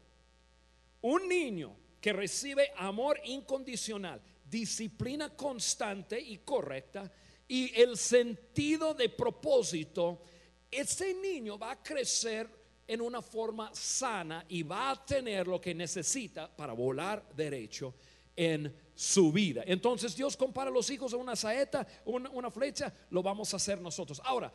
Un 1.01 1.27
niño 1.27 1.82
que 2.03 2.11
recibe 2.11 2.69
amor 2.75 3.17
incondicional, 3.23 4.21
disciplina 4.43 5.29
constante 5.37 6.19
y 6.19 6.39
correcta, 6.39 7.09
y 7.47 7.79
el 7.79 7.95
sentido 7.95 8.93
de 8.93 9.07
propósito, 9.07 10.21
ese 10.69 11.13
niño 11.13 11.57
va 11.57 11.71
a 11.71 11.81
crecer 11.81 12.49
en 12.85 12.99
una 12.99 13.21
forma 13.21 13.73
sana 13.73 14.43
y 14.49 14.63
va 14.63 14.91
a 14.91 15.05
tener 15.05 15.47
lo 15.47 15.61
que 15.61 15.73
necesita 15.73 16.53
para 16.53 16.73
volar 16.73 17.25
derecho 17.37 17.95
en 18.35 18.75
su 18.93 19.31
vida. 19.31 19.63
Entonces 19.65 20.13
Dios 20.13 20.35
compara 20.35 20.69
a 20.69 20.73
los 20.73 20.89
hijos 20.89 21.13
a 21.13 21.17
una 21.17 21.37
saeta, 21.37 21.87
una, 22.03 22.51
flecha, 22.51 22.93
lo 23.11 23.23
vamos 23.23 23.53
a 23.53 23.55
hacer 23.55 23.79
nosotros. 23.79 24.21
Ahora, 24.25 24.51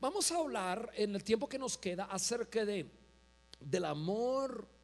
vamos 0.00 0.32
a 0.32 0.38
hablar 0.38 0.90
en 0.94 1.14
el 1.14 1.22
tiempo 1.22 1.46
que 1.46 1.58
nos 1.58 1.76
queda 1.76 2.06
acerca 2.06 2.64
de 2.64 2.86
del 3.60 3.84
amor 3.84 4.75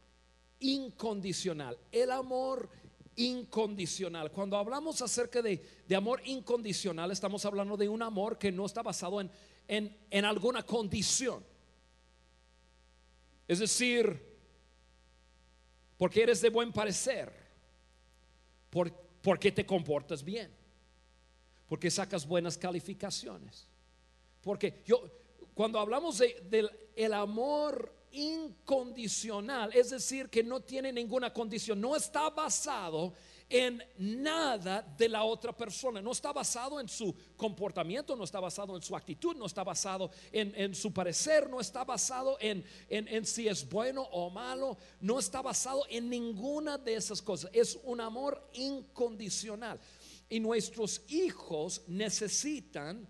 incondicional, 0.62 1.78
el 1.90 2.11
amor 2.11 2.71
incondicional. 3.16 4.31
Cuando 4.31 4.57
hablamos 4.57 5.02
acerca 5.02 5.42
de, 5.42 5.61
amor 5.95 6.23
incondicional, 6.25 7.11
estamos 7.11 7.45
hablando 7.45 7.76
de 7.76 7.88
un 7.88 8.02
amor 8.02 8.38
que 8.38 8.50
no 8.50 8.66
está 8.66 8.83
basado 8.83 9.21
en, 9.21 9.31
en, 9.69 10.25
alguna 10.25 10.62
condición. 10.64 11.45
Es 13.47 13.59
decir, 13.59 14.33
porque 15.99 16.23
eres 16.23 16.40
de 16.40 16.49
buen 16.49 16.73
parecer, 16.73 17.33
por, 18.71 18.90
porque 19.21 19.52
te 19.52 19.66
comportas 19.66 20.23
bien, 20.23 20.50
porque 21.69 21.90
sacas 21.90 22.26
buenas 22.26 22.57
calificaciones. 22.57 23.69
Porque 24.40 24.83
yo, 24.87 25.04
cuando 25.54 25.78
hablamos 25.78 26.19
del 26.19 26.71
el 26.97 27.12
amor 27.12 28.02
incondicional, 28.12 29.71
es 29.75 29.90
decir, 29.90 30.28
que 30.28 30.42
no 30.42 30.61
tiene 30.61 30.92
ninguna 30.92 31.33
condición, 31.33 31.81
no 31.81 31.97
está 31.97 32.31
basado 32.31 33.12
en 33.52 33.83
nada 33.99 34.81
de 34.97 35.09
la 35.11 35.25
otra 35.25 35.54
persona, 35.54 36.00
no 36.00 36.12
está 36.12 36.33
basado 36.33 36.81
en 36.81 36.88
su 36.88 37.14
comportamiento, 37.37 38.16
no 38.16 38.25
está 38.25 38.40
basado 38.40 38.75
en 38.76 38.83
su 38.83 38.97
actitud, 38.97 39.37
no 39.37 39.45
está 39.45 39.62
basado 39.62 40.11
en, 40.33 40.75
su 40.75 40.92
parecer, 40.92 41.50
no 41.50 41.61
está 41.61 41.85
basado 41.85 42.38
en, 42.40 42.64
si 43.26 43.49
es 43.49 43.69
bueno 43.69 44.02
o 44.11 44.31
malo, 44.31 44.78
no 45.00 45.19
está 45.19 45.42
basado 45.42 45.85
en 45.90 46.09
ninguna 46.09 46.78
de 46.78 46.95
esas 46.95 47.21
cosas, 47.21 47.50
es 47.52 47.78
un 47.85 48.00
amor 48.00 48.42
incondicional. 48.54 49.78
Y 50.31 50.40
nuestros 50.40 51.02
hijos 51.09 51.83
necesitan 51.88 53.07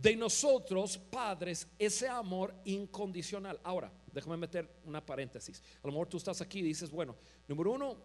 de 0.00 0.16
nosotros, 0.16 0.96
padres, 0.96 1.66
ese 1.78 2.08
amor 2.08 2.54
incondicional. 2.64 3.58
Ahora, 3.64 3.92
déjame 4.12 4.36
meter 4.36 4.80
una 4.84 5.04
paréntesis. 5.04 5.62
A 5.82 5.86
lo 5.86 5.92
mejor 5.92 6.08
tú 6.08 6.16
estás 6.16 6.40
aquí 6.40 6.60
y 6.60 6.62
dices, 6.62 6.90
bueno, 6.90 7.16
número 7.48 7.72
uno, 7.72 7.96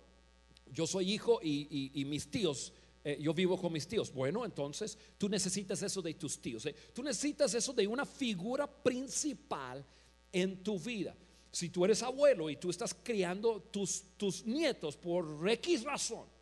yo 0.72 0.88
soy 0.88 1.12
hijo 1.12 1.40
y, 1.44 2.04
mis 2.08 2.30
tíos, 2.32 2.74
eh, 3.04 3.18
yo 3.22 3.34
vivo 3.34 3.60
con 3.60 3.72
mis 3.72 3.88
tíos. 3.88 4.12
Bueno, 4.12 4.44
entonces 4.44 4.98
tú 5.18 5.30
necesitas 5.30 5.82
eso 5.84 6.02
de 6.02 6.16
tus 6.16 6.42
tíos. 6.42 6.66
Eh. 6.66 6.76
Tú 6.94 7.04
necesitas 7.04 7.54
eso 7.54 7.74
de 7.74 7.86
una 7.86 8.06
figura 8.06 8.66
principal 8.66 9.86
en 10.32 10.64
tu 10.64 10.80
vida. 10.80 11.16
Si 11.52 11.70
tú 11.70 11.86
eres 11.86 12.02
abuelo 12.02 12.50
y 12.50 12.56
tú 12.56 12.72
estás 12.72 12.96
criando 12.96 13.62
tus, 13.62 14.04
tus 14.18 14.44
nietos 14.46 14.98
por 14.98 15.48
X 15.48 15.84
razón, 15.84 16.33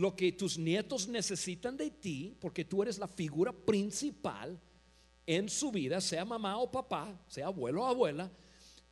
lo 0.00 0.16
que 0.16 0.32
tus 0.32 0.56
nietos 0.56 1.08
necesitan 1.08 1.76
de 1.76 1.90
ti, 1.90 2.34
porque 2.40 2.64
tú 2.64 2.82
eres 2.82 2.96
la 2.96 3.06
figura 3.06 3.52
principal 3.52 4.58
en 5.26 5.50
su 5.50 5.70
vida, 5.70 6.00
sea 6.00 6.24
mamá 6.24 6.56
o 6.56 6.70
papá, 6.70 7.20
sea 7.28 7.48
abuelo 7.48 7.82
o 7.82 7.86
abuela, 7.86 8.30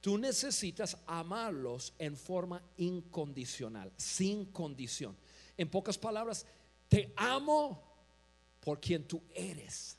tú 0.02 0.18
necesitas 0.18 0.98
amarlos 1.06 1.94
en 1.98 2.14
forma 2.14 2.62
incondicional, 2.76 3.90
sin 3.96 4.52
condición. 4.52 5.16
En 5.56 5.70
pocas 5.70 5.96
palabras, 5.96 6.44
te 6.88 7.10
amo 7.16 7.82
por 8.60 8.78
quien 8.78 9.08
tú 9.08 9.22
eres. 9.34 9.96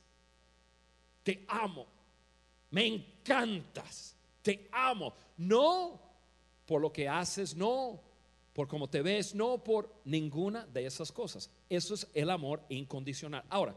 Te 1.23 1.43
amo. 1.47 1.87
Me 2.69 2.85
encantas. 2.85 4.15
Te 4.43 4.69
amo. 4.71 5.15
No 5.37 5.99
por 6.67 6.79
lo 6.79 6.93
que 6.93 7.09
haces, 7.09 7.55
no 7.55 8.08
por 8.53 8.67
cómo 8.67 8.89
te 8.89 9.01
ves, 9.01 9.35
no 9.35 9.63
por 9.63 10.01
ninguna 10.05 10.65
de 10.65 10.85
esas 10.85 11.11
cosas. 11.11 11.49
Eso 11.69 11.93
es 11.93 12.07
el 12.13 12.29
amor 12.29 12.63
incondicional. 12.69 13.43
Ahora, 13.49 13.75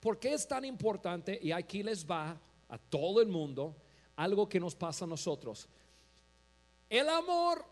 ¿por 0.00 0.18
qué 0.18 0.34
es 0.34 0.46
tan 0.46 0.64
importante? 0.64 1.38
Y 1.42 1.52
aquí 1.52 1.82
les 1.82 2.04
va 2.04 2.40
a 2.68 2.78
todo 2.78 3.20
el 3.20 3.28
mundo 3.28 3.76
algo 4.16 4.48
que 4.48 4.60
nos 4.60 4.74
pasa 4.74 5.04
a 5.04 5.08
nosotros. 5.08 5.68
El 6.90 7.08
amor 7.08 7.64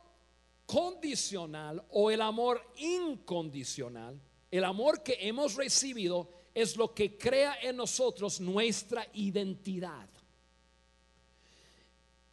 condicional 0.66 1.84
o 1.90 2.10
el 2.10 2.20
amor 2.20 2.60
incondicional, 2.76 4.20
el 4.50 4.64
amor 4.64 5.02
que 5.02 5.16
hemos 5.20 5.54
recibido 5.54 6.30
es 6.54 6.76
lo 6.76 6.94
que 6.94 7.18
crea 7.18 7.58
en 7.62 7.76
nosotros 7.76 8.40
nuestra 8.40 9.06
identidad. 9.12 10.08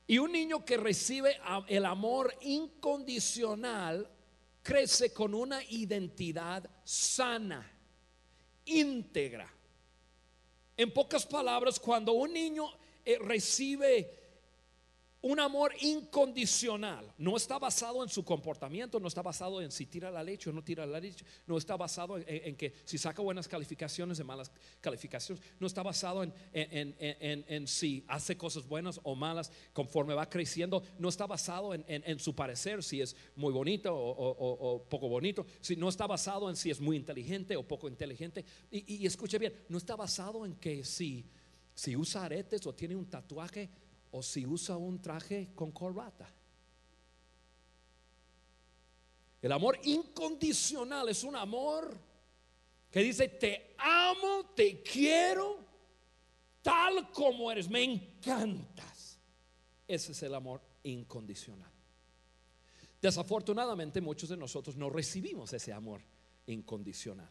Y 0.07 0.17
un 0.17 0.31
niño 0.31 0.65
que 0.65 0.77
recibe 0.77 1.37
el 1.67 1.85
amor 1.85 2.35
incondicional 2.41 4.09
crece 4.61 5.13
con 5.13 5.33
una 5.33 5.63
identidad 5.63 6.69
sana, 6.83 7.69
íntegra. 8.65 9.51
En 10.75 10.91
pocas 10.91 11.25
palabras, 11.25 11.79
cuando 11.79 12.13
un 12.13 12.33
niño 12.33 12.65
eh, 13.05 13.17
recibe 13.19 14.22
un 15.23 15.39
amor 15.39 15.73
incondicional. 15.79 17.13
No 17.17 17.37
está 17.37 17.57
basado 17.57 18.03
en 18.03 18.09
su 18.09 18.25
comportamiento, 18.25 18.99
no 18.99 19.07
está 19.07 19.21
basado 19.21 19.61
en 19.61 19.71
si 19.71 19.85
tira 19.85 20.11
la 20.11 20.21
leche 20.21 20.49
o 20.49 20.53
no 20.53 20.61
tira 20.61 20.85
la 20.85 20.99
leche, 20.99 21.25
no 21.47 21.57
está 21.57 21.77
basado 21.77 22.17
en, 22.17 22.55
que 22.57 22.73
si 22.83 22.97
saca 22.97 23.21
buenas 23.21 23.47
calificaciones 23.47 24.19
o 24.19 24.25
malas 24.25 24.51
calificaciones, 24.81 25.41
no 25.59 25.67
está 25.67 25.81
basado 25.81 26.23
en, 26.23 27.67
si 27.67 28.03
hace 28.09 28.35
cosas 28.35 28.67
buenas 28.67 28.99
o 29.03 29.15
malas 29.15 29.49
conforme 29.71 30.13
va 30.13 30.29
creciendo, 30.29 30.83
no 30.99 31.07
está 31.07 31.25
basado 31.25 31.73
en, 31.73 32.19
su 32.19 32.35
parecer, 32.35 32.83
si 32.83 32.99
es 32.99 33.15
muy 33.37 33.53
bonito 33.53 33.95
o, 33.95 34.83
poco 34.89 35.07
bonito, 35.07 35.45
si 35.61 35.77
no 35.77 35.87
está 35.87 36.05
basado 36.05 36.49
en 36.49 36.57
si 36.57 36.69
es 36.69 36.81
muy 36.81 36.97
inteligente 36.97 37.55
o 37.55 37.65
poco 37.65 37.87
inteligente. 37.87 38.43
Y, 38.69 39.05
escuche 39.05 39.39
bien, 39.39 39.53
no 39.69 39.77
está 39.77 39.95
basado 39.95 40.45
en 40.45 40.55
que 40.55 40.83
si, 40.83 41.23
si 41.73 41.95
usa 41.95 42.25
aretes 42.25 42.67
o 42.67 42.73
tiene 42.73 42.97
un 42.97 43.05
tatuaje, 43.05 43.69
o 44.13 44.21
si 44.21 44.45
usa 44.45 44.77
un 44.77 45.01
traje 45.01 45.49
con 45.55 45.71
corbata. 45.71 46.31
El 49.41 49.51
amor 49.51 49.79
incondicional 49.83 51.09
es 51.09 51.23
un 51.23 51.35
amor 51.35 51.97
que 52.91 52.99
dice, 53.01 53.27
te 53.27 53.75
amo, 53.79 54.51
te 54.55 54.83
quiero, 54.83 55.57
tal 56.61 57.11
como 57.11 57.51
eres, 57.51 57.67
me 57.67 57.83
encantas. 57.83 59.19
Ese 59.87 60.11
es 60.11 60.23
el 60.23 60.35
amor 60.35 60.61
incondicional. 60.83 61.71
Desafortunadamente 63.01 63.99
muchos 63.99 64.29
de 64.29 64.37
nosotros 64.37 64.77
no 64.77 64.91
recibimos 64.91 65.51
ese 65.53 65.73
amor 65.73 66.01
incondicional. 66.45 67.29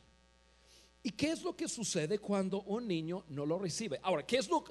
¿Y 1.04 1.10
qué 1.10 1.32
es 1.32 1.42
lo 1.42 1.56
que 1.56 1.68
sucede 1.68 2.18
cuando 2.18 2.62
un 2.62 2.86
niño 2.86 3.24
no 3.28 3.44
lo 3.44 3.58
recibe? 3.58 3.98
Ahora, 4.02 4.24
¿qué 4.24 4.36
es 4.36 4.48
lo, 4.48 4.62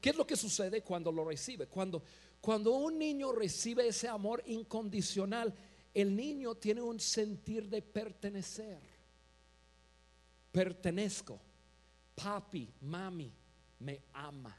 qué 0.00 0.10
es 0.10 0.16
lo 0.16 0.26
que 0.26 0.36
sucede 0.36 0.82
cuando 0.82 1.12
lo 1.12 1.24
recibe? 1.24 1.66
Cuando, 1.66 2.02
cuando 2.40 2.72
un 2.72 2.98
niño 2.98 3.32
recibe 3.32 3.86
ese 3.86 4.08
amor 4.08 4.42
incondicional, 4.46 5.54
el 5.92 6.16
niño 6.16 6.54
tiene 6.54 6.80
un 6.80 6.98
sentir 6.98 7.68
de 7.68 7.82
pertenecer. 7.82 8.80
Pertenezco. 10.50 11.38
Papi, 12.14 12.72
mami, 12.80 13.30
me 13.80 14.00
ama. 14.14 14.56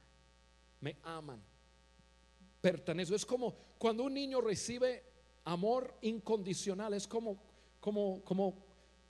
Me 0.82 0.98
aman. 1.02 1.42
Pertenezco. 2.62 3.16
Es 3.16 3.26
como 3.26 3.56
cuando 3.80 4.04
un 4.04 4.14
niño 4.14 4.42
recibe 4.42 5.04
amor 5.44 5.98
incondicional, 6.02 6.94
es 6.94 7.08
como, 7.08 7.42
como, 7.80 8.24
como 8.24 8.66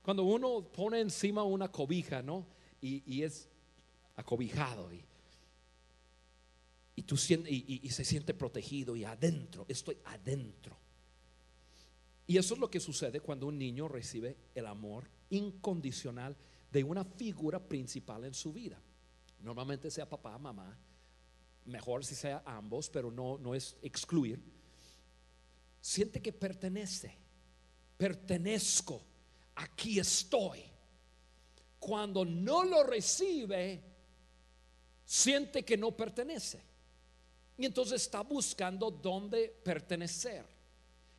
cuando 0.06 0.22
uno 0.22 0.62
pone 0.72 1.00
encima 1.00 1.42
una 1.42 1.66
cobija, 1.72 2.22
¿no? 2.22 2.46
Y, 2.80 3.24
es 3.24 3.48
acobijado 4.14 4.92
y, 4.92 5.04
y, 6.94 7.02
tú 7.02 7.16
y, 7.28 7.80
y 7.82 7.90
se 7.90 8.04
siente 8.04 8.32
protegido 8.32 8.94
y 8.94 9.02
adentro, 9.02 9.66
estoy 9.68 9.98
adentro. 10.04 10.76
Y 12.24 12.36
eso 12.36 12.54
es 12.54 12.60
lo 12.60 12.70
que 12.70 12.78
sucede 12.78 13.18
cuando 13.18 13.48
un 13.48 13.58
niño 13.58 13.88
recibe 13.88 14.36
el 14.54 14.66
amor 14.66 15.10
incondicional 15.30 16.36
de 16.70 16.84
una 16.84 17.04
figura 17.04 17.58
principal 17.58 18.26
en 18.26 18.34
su 18.34 18.52
vida. 18.52 18.80
Normalmente 19.40 19.90
sea 19.90 20.08
papá, 20.08 20.38
mamá, 20.38 20.78
mejor 21.64 22.04
si 22.04 22.14
sea 22.14 22.44
ambos, 22.46 22.90
pero 22.90 23.10
no, 23.10 23.38
no 23.38 23.56
es 23.56 23.76
excluir. 23.82 24.40
Siente 25.80 26.22
que 26.22 26.32
pertenece, 26.32 27.18
pertenezco 27.96 29.02
aquí 29.56 29.98
estoy. 29.98 30.62
Cuando 31.78 32.24
no 32.24 32.64
lo 32.64 32.84
recibe, 32.84 33.82
siente 35.04 35.64
que 35.64 35.76
no 35.76 35.96
pertenece. 35.96 36.62
Y 37.58 37.66
entonces 37.66 38.02
está 38.02 38.22
buscando 38.22 38.90
dónde 38.90 39.48
pertenecer. 39.62 40.44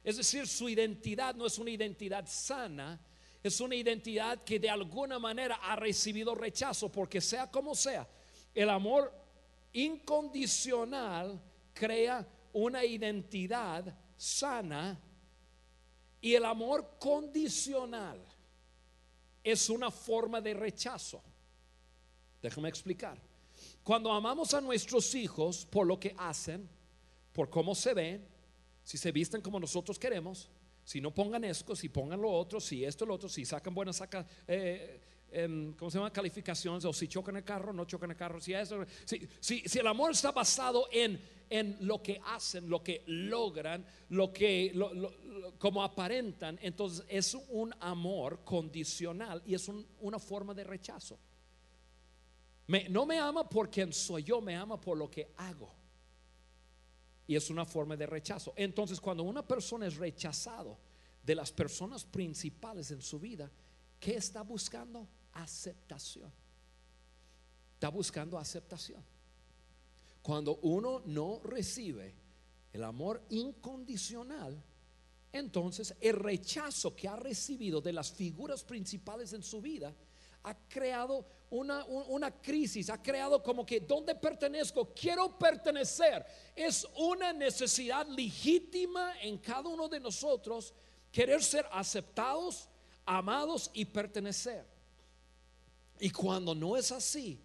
Es 0.03 0.17
decir, 0.17 0.47
su 0.47 0.69
identidad 0.69 1.35
no 1.35 1.45
es 1.45 1.57
una 1.57 1.71
identidad 1.71 2.25
sana, 2.27 2.99
es 3.43 3.59
una 3.59 3.75
identidad 3.75 4.43
que 4.43 4.59
de 4.59 4.69
alguna 4.69 5.19
manera 5.19 5.55
ha 5.55 5.75
recibido 5.75 6.35
rechazo, 6.35 6.91
porque 6.91 7.21
sea 7.21 7.49
como 7.49 7.75
sea, 7.75 8.07
el 8.53 8.69
amor 8.69 9.13
incondicional 9.73 11.41
crea 11.73 12.27
una 12.53 12.83
identidad 12.83 13.95
sana 14.15 14.99
y 16.21 16.35
el 16.35 16.45
amor 16.45 16.97
condicional 16.99 18.19
es 19.43 19.69
una 19.69 19.91
forma 19.91 20.41
de 20.41 20.53
rechazo. 20.53 21.21
Déjame 22.41 22.69
explicar. 22.69 23.17
Cuando 23.83 24.11
amamos 24.11 24.53
a 24.53 24.61
nuestros 24.61 25.15
hijos 25.15 25.65
por 25.65 25.87
lo 25.87 25.99
que 25.99 26.13
hacen, 26.17 26.69
por 27.33 27.49
cómo 27.49 27.73
se 27.75 27.93
ven, 27.93 28.27
si 28.83 28.97
se 28.97 29.11
visten 29.11 29.41
como 29.41 29.59
nosotros 29.59 29.97
queremos, 29.97 30.49
si 30.83 31.01
no 31.01 31.13
pongan 31.13 31.43
esto, 31.43 31.75
si 31.75 31.89
pongan 31.89 32.21
lo 32.21 32.31
otro, 32.31 32.59
si 32.59 32.83
esto, 32.83 33.05
lo 33.05 33.15
otro, 33.15 33.27
si 33.29 33.45
sacan 33.45 33.73
buenas 33.73 33.97
saca, 33.97 34.25
eh, 34.47 35.01
em, 35.31 35.73
¿cómo 35.73 35.91
se 35.91 35.97
llama? 35.97 36.11
Calificaciones, 36.11 36.85
o 36.85 36.93
si 36.93 37.07
chocan 37.07 37.37
el 37.37 37.43
carro, 37.43 37.73
no 37.73 37.85
chocan 37.85 38.11
el 38.11 38.17
carro, 38.17 38.39
si 38.39 38.53
eso, 38.53 38.85
si, 39.05 39.61
si 39.61 39.79
el 39.79 39.87
amor 39.87 40.11
está 40.11 40.31
basado 40.31 40.87
en 40.91 41.19
en 41.49 41.77
lo 41.81 42.01
que 42.01 42.19
hacen, 42.25 42.69
lo 42.69 42.83
que 42.83 43.03
logran, 43.07 43.85
lo 44.09 44.31
que 44.33 44.73
como 45.57 45.83
aparentan, 45.83 46.59
entonces 46.61 47.05
es 47.07 47.35
un 47.49 47.73
amor 47.79 48.43
condicional 48.43 49.41
y 49.45 49.53
es 49.53 49.69
una 49.99 50.19
forma 50.19 50.53
de 50.53 50.63
rechazo. 50.63 51.17
no 52.89 53.05
me 53.05 53.19
ama 53.19 53.47
por 53.47 53.69
quien 53.69 53.93
soy 53.93 54.23
yo, 54.23 54.41
me 54.41 54.55
ama 54.55 54.79
por 54.79 54.97
lo 54.97 55.09
que 55.09 55.33
hago. 55.37 55.73
Y 57.29 57.35
es 57.35 57.49
una 57.49 57.65
forma 57.65 57.97
de 57.97 58.05
rechazo. 58.05 58.53
Entonces, 58.55 59.01
cuando 59.01 59.23
una 59.23 59.45
persona 59.45 59.85
es 59.85 59.97
rechazado 59.97 60.79
de 61.21 61.35
las 61.35 61.51
personas 61.51 62.05
principales 62.05 62.89
en 62.91 63.01
su 63.01 63.19
vida, 63.19 63.51
¿qué 63.99 64.15
está 64.15 64.43
buscando? 64.43 65.09
Aceptación. 65.37 66.31
Está 67.73 67.89
buscando 67.89 68.37
aceptación. 68.37 69.03
Cuando 70.21 70.57
uno 70.57 71.01
no 71.05 71.39
recibe 71.43 72.15
el 72.73 72.83
amor 72.83 73.23
incondicional, 73.29 74.61
entonces 75.31 75.95
el 76.01 76.15
rechazo 76.15 76.95
que 76.95 77.07
ha 77.07 77.15
recibido 77.15 77.79
de 77.79 77.93
las 77.93 78.11
figuras 78.11 78.63
principales 78.63 79.33
en 79.33 79.43
su 79.43 79.61
vida 79.61 79.93
ha 80.43 80.55
creado 80.67 81.25
una, 81.49 81.85
una, 81.85 82.31
crisis, 82.31 82.89
ha 82.89 83.01
creado 83.01 83.41
como 83.43 83.65
que, 83.65 83.81
¿dónde 83.81 84.15
pertenezco? 84.15 84.93
Quiero 84.93 85.37
pertenecer. 85.37 86.25
Es 86.55 86.87
una 86.97 87.31
necesidad 87.31 88.07
legítima 88.07 89.13
en 89.21 89.37
cada 89.37 89.69
uno 89.69 89.87
de 89.87 89.99
nosotros 89.99 90.73
querer 91.11 91.43
ser 91.43 91.65
aceptados, 91.71 92.69
amados 93.05 93.69
y 93.73 93.85
pertenecer. 93.85 94.76
Y 95.99 96.09
cuando 96.09 96.53
no 96.53 96.77
es 96.77 96.91
así, 96.91 97.39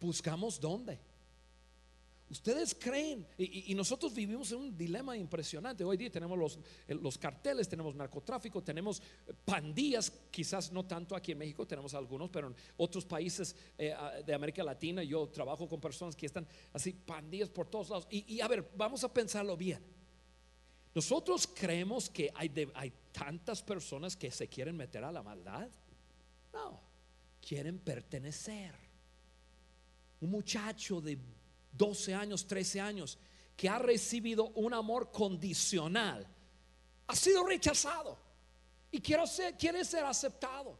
buscamos 0.00 0.60
dónde. 0.60 1.00
Ustedes 2.28 2.74
creen, 2.74 3.24
y, 3.38 3.72
nosotros 3.76 4.12
vivimos 4.12 4.50
en 4.50 4.58
un 4.58 4.76
dilema 4.76 5.16
impresionante. 5.16 5.84
Hoy 5.84 5.96
día 5.96 6.10
tenemos 6.10 6.36
los, 6.36 6.58
los, 6.88 7.16
carteles, 7.18 7.68
tenemos 7.68 7.94
narcotráfico, 7.94 8.60
tenemos 8.64 9.00
pandillas, 9.44 10.10
quizás 10.32 10.72
no 10.72 10.84
tanto 10.84 11.14
aquí 11.14 11.30
en 11.32 11.38
México, 11.38 11.64
tenemos 11.68 11.94
algunos, 11.94 12.28
pero 12.28 12.48
en 12.48 12.56
otros 12.78 13.04
países 13.06 13.54
eh, 13.78 13.94
de 14.26 14.34
América 14.34 14.64
Latina 14.64 15.04
yo 15.04 15.28
trabajo 15.28 15.68
con 15.68 15.80
personas 15.80 16.16
que 16.16 16.26
están 16.26 16.48
así, 16.72 16.92
pandillas 16.92 17.48
por 17.48 17.68
todos 17.68 17.90
lados. 17.90 18.08
Y, 18.10 18.40
a 18.40 18.48
ver, 18.48 18.72
vamos 18.76 19.04
a 19.04 19.12
pensarlo 19.12 19.56
bien. 19.56 19.80
Nosotros 20.96 21.46
creemos 21.46 22.10
que 22.10 22.32
hay, 22.34 22.50
hay 22.74 22.92
tantas 23.12 23.62
personas 23.62 24.16
que 24.16 24.32
se 24.32 24.48
quieren 24.48 24.76
meter 24.76 25.04
a 25.04 25.12
la 25.12 25.22
maldad. 25.22 25.68
No, 26.52 26.85
quieren 27.46 27.78
pertenecer. 27.78 28.74
Un 30.20 30.30
muchacho 30.30 31.00
de 31.00 31.18
12 31.72 32.14
años, 32.14 32.46
13 32.46 32.80
años, 32.80 33.18
que 33.56 33.68
ha 33.68 33.78
recibido 33.78 34.48
un 34.48 34.74
amor 34.74 35.12
condicional, 35.12 36.26
ha 37.06 37.14
sido 37.14 37.46
rechazado 37.46 38.18
y 38.90 39.00
quiere 39.00 39.26
ser, 39.26 39.56
quiere 39.56 39.84
ser 39.84 40.04
aceptado. 40.04 40.76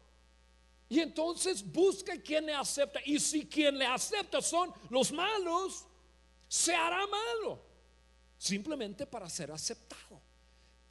Y 0.89 1.01
entonces 1.01 1.65
busca 1.65 2.17
quien 2.21 2.47
le 2.47 2.55
acepta. 2.55 3.01
Y 3.05 3.21
si 3.21 3.47
quien 3.47 3.79
le 3.79 3.87
acepta 3.87 4.41
son 4.41 4.73
los 4.91 5.13
malos, 5.13 5.87
se 6.49 6.75
hará 6.75 7.07
malo. 7.07 7.61
Simplemente 8.39 9.07
para 9.07 9.29
ser 9.29 9.51
aceptado. 9.53 10.21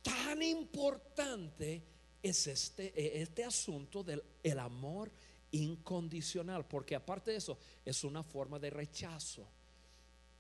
Tan 0.02 0.42
importante 0.42 1.84
es 2.22 2.48
este, 2.48 3.22
este 3.22 3.44
asunto 3.44 4.04
del 4.04 4.24
el 4.44 4.60
amor 4.60 5.12
incondicional. 5.52 6.68
Porque 6.68 6.96
aparte 6.96 7.32
de 7.32 7.38
eso, 7.38 7.58
es 7.84 8.04
una 8.04 8.24
forma 8.24 8.60
de 8.60 8.70
rechazo 8.70 9.48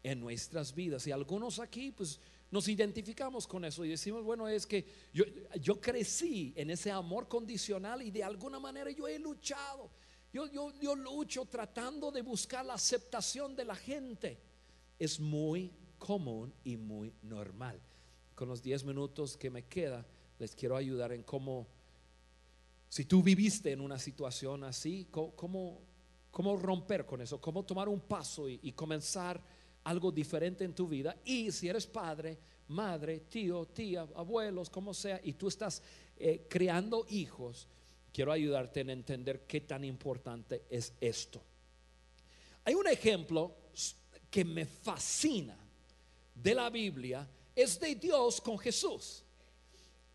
en 0.04 0.20
nuestras 0.20 0.74
vidas. 0.74 1.08
Y 1.08 1.12
algunos 1.12 1.60
aquí, 1.60 1.92
pues 1.92 2.20
nos 2.52 2.68
identificamos 2.68 3.48
con 3.48 3.66
eso 3.66 3.84
y 3.84 3.90
decimos, 3.90 4.24
bueno, 4.24 4.48
es 4.48 4.66
que 4.66 4.86
yo, 5.14 5.26
yo 5.60 5.82
crecí 5.82 6.54
en 6.56 6.70
ese 6.70 6.92
amor 6.92 7.28
condicional 7.28 8.02
y 8.02 8.12
de 8.12 8.24
alguna 8.24 8.60
manera 8.60 8.92
yo 8.92 9.08
he 9.08 9.20
luchado. 9.20 9.90
Yo, 10.32 10.48
yo, 10.48 10.74
yo 10.80 10.96
lucho 10.96 11.46
tratando 11.46 12.12
de 12.12 12.22
buscar 12.22 12.66
la 12.66 12.74
aceptación 12.74 13.56
de 13.56 13.66
la 13.66 13.76
gente. 13.76 14.38
Es 15.00 15.20
muy 15.20 15.72
común 15.98 16.54
y 16.64 16.78
muy 16.78 17.14
normal. 17.22 17.82
Con 18.36 18.50
los 18.50 18.62
10 18.62 18.84
minutos 18.84 19.38
que 19.38 19.50
me 19.50 19.64
queda, 19.64 20.06
les 20.38 20.54
quiero 20.56 20.76
ayudar 20.76 21.14
en 21.14 21.24
cómo, 21.24 21.68
si 22.96 23.04
tú 23.04 23.22
viviste 23.22 23.74
en 23.74 23.82
una 23.82 24.00
situación 24.00 24.64
así, 24.64 25.10
cómo, 25.12 25.82
cómo 26.32 26.56
romper 26.56 27.06
con 27.06 27.20
eso, 27.20 27.42
cómo 27.42 27.66
tomar 27.66 27.90
un 27.90 28.00
paso 28.00 28.48
y, 28.48 28.72
comenzar 28.72 29.44
algo 29.84 30.14
diferente 30.14 30.64
en 30.64 30.74
tu 30.74 30.88
vida. 30.88 31.14
Y 31.26 31.52
si 31.52 31.68
eres 31.68 31.88
padre, 31.88 32.38
madre, 32.70 33.20
tío, 33.30 33.66
tía, 33.66 34.08
abuelos, 34.16 34.70
como 34.70 34.94
sea, 34.94 35.20
y 35.22 35.34
tú 35.34 35.50
estás 35.50 35.84
eh, 36.16 36.48
creando 36.50 37.06
hijos, 37.10 37.68
quiero 38.14 38.32
ayudarte 38.32 38.80
en 38.80 38.92
entender 38.92 39.42
qué 39.46 39.60
tan 39.60 39.84
importante 39.84 40.64
es 40.70 40.94
esto. 41.02 41.44
Hay 42.64 42.76
un 42.76 42.88
ejemplo 42.88 43.58
que 44.32 44.46
me 44.46 44.64
fascina 44.64 45.58
de 46.34 46.56
la 46.56 46.70
Biblia, 46.70 47.28
es 47.54 47.78
de 47.78 47.94
Dios 47.96 48.40
con 48.40 48.58
Jesús. 48.58 49.25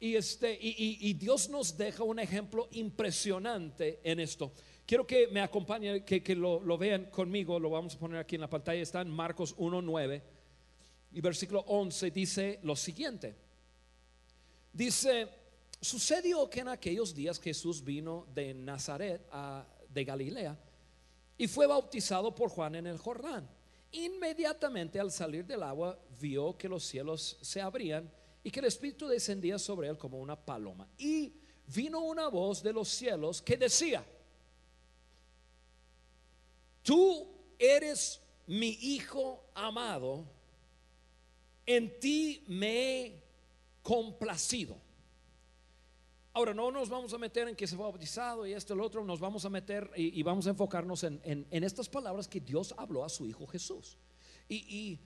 Y, 0.02 0.16
este, 0.16 0.58
y, 0.58 1.12
Dios 1.12 1.50
nos 1.50 1.76
deja 1.76 2.02
un 2.02 2.18
ejemplo 2.18 2.68
impresionante 2.72 4.00
en 4.02 4.18
esto. 4.18 4.50
Quiero 4.86 5.06
que 5.06 5.26
me 5.26 5.42
acompañen, 5.42 6.06
que, 6.06 6.22
que 6.22 6.34
lo, 6.34 6.78
vean 6.78 7.10
conmigo, 7.10 7.60
lo 7.60 7.68
vamos 7.68 7.94
a 7.94 7.98
poner 7.98 8.18
aquí 8.18 8.36
en 8.36 8.40
la 8.40 8.48
pantalla, 8.48 8.80
está 8.80 9.02
en 9.02 9.10
Marcos 9.10 9.54
1.9 9.58 10.22
y 11.12 11.20
versículo 11.20 11.60
11 11.66 12.10
dice 12.12 12.60
lo 12.62 12.74
siguiente. 12.76 13.36
Dice, 14.72 15.28
sucedió 15.82 16.48
que 16.48 16.60
en 16.60 16.68
aquellos 16.68 17.14
días 17.14 17.38
Jesús 17.38 17.84
vino 17.84 18.26
de 18.34 18.54
Nazaret 18.54 19.20
de 19.86 20.04
Galilea 20.04 20.58
y 21.36 21.46
fue 21.46 21.66
bautizado 21.66 22.34
por 22.34 22.48
Juan 22.48 22.74
en 22.76 22.86
el 22.86 22.96
Jordán. 22.96 23.46
Inmediatamente 23.92 24.98
al 24.98 25.10
salir 25.10 25.44
del 25.44 25.62
agua 25.62 25.98
vio 26.20 26.56
que 26.56 26.68
los 26.70 26.84
cielos 26.84 27.36
se 27.42 27.60
abrían 27.60 28.10
y 28.42 28.50
que 28.50 28.60
el 28.60 28.66
Espíritu 28.66 29.06
descendía 29.06 29.58
sobre 29.58 29.88
él 29.88 29.98
como 29.98 30.18
una 30.18 30.36
paloma. 30.36 30.88
Y 30.98 31.32
vino 31.66 32.00
una 32.00 32.28
voz 32.28 32.62
de 32.62 32.72
los 32.72 32.88
cielos 32.88 33.42
que 33.42 33.56
decía, 33.56 34.04
Tú 36.82 37.28
eres 37.58 38.20
mi 38.46 38.70
hijo 38.80 39.44
amado, 39.54 40.24
en 41.66 42.00
ti 42.00 42.42
me 42.48 43.00
he 43.00 43.24
complacido. 43.82 44.76
Ahora, 46.32 46.54
no 46.54 46.70
nos 46.70 46.88
vamos 46.88 47.12
a 47.12 47.18
meter 47.18 47.48
en 47.48 47.56
que 47.56 47.66
se 47.66 47.76
fue 47.76 47.84
bautizado 47.84 48.46
y 48.46 48.52
esto 48.52 48.74
y 48.74 48.76
lo 48.76 48.84
otro, 48.84 49.04
nos 49.04 49.20
vamos 49.20 49.44
a 49.44 49.50
meter 49.50 49.90
y, 49.96 50.22
vamos 50.22 50.46
a 50.46 50.50
enfocarnos 50.50 51.04
en, 51.04 51.46
estas 51.50 51.88
palabras 51.88 52.28
que 52.28 52.40
Dios 52.40 52.72
habló 52.76 53.04
a 53.04 53.08
su 53.08 53.26
Hijo 53.26 53.46
Jesús. 53.46 53.98
Y, 54.48 54.98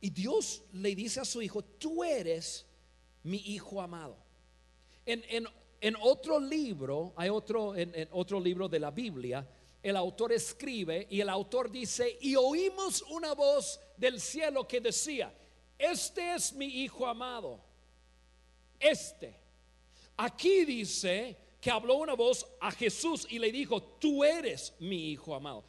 Dios 0.00 0.62
le 0.72 0.94
dice 0.94 1.20
a 1.20 1.24
su 1.24 1.42
Hijo, 1.42 1.62
tú 1.62 2.04
eres 2.04 2.66
mi 3.24 3.38
Hijo 3.38 3.80
amado. 3.80 4.16
En, 5.06 5.96
otro 6.00 6.40
libro, 6.40 7.12
hay 7.16 7.28
otro, 7.28 7.76
en 7.76 8.08
otro 8.12 8.40
libro 8.40 8.68
de 8.68 8.80
la 8.80 8.90
Biblia, 8.90 9.46
el 9.82 9.96
autor 9.96 10.32
escribe 10.32 11.06
y 11.10 11.20
el 11.20 11.28
autor 11.28 11.70
dice, 11.70 12.18
y 12.20 12.34
oímos 12.36 13.02
una 13.10 13.32
voz 13.32 13.80
del 13.96 14.20
cielo 14.20 14.66
que 14.66 14.80
decía, 14.80 15.32
este 15.78 16.34
es 16.34 16.52
mi 16.52 16.66
hijo 16.66 17.06
amado, 17.06 17.60
este. 18.80 19.34
Aquí 20.16 20.64
dice 20.64 21.36
que 21.60 21.70
habló 21.70 21.94
una 21.96 22.14
voz 22.14 22.46
a 22.60 22.72
Jesús 22.72 23.26
y 23.30 23.38
le 23.38 23.52
dijo, 23.52 23.80
tú 23.82 24.24
eres 24.24 24.74
mi 24.80 25.12
hijo 25.12 25.34
amado. 25.34 25.64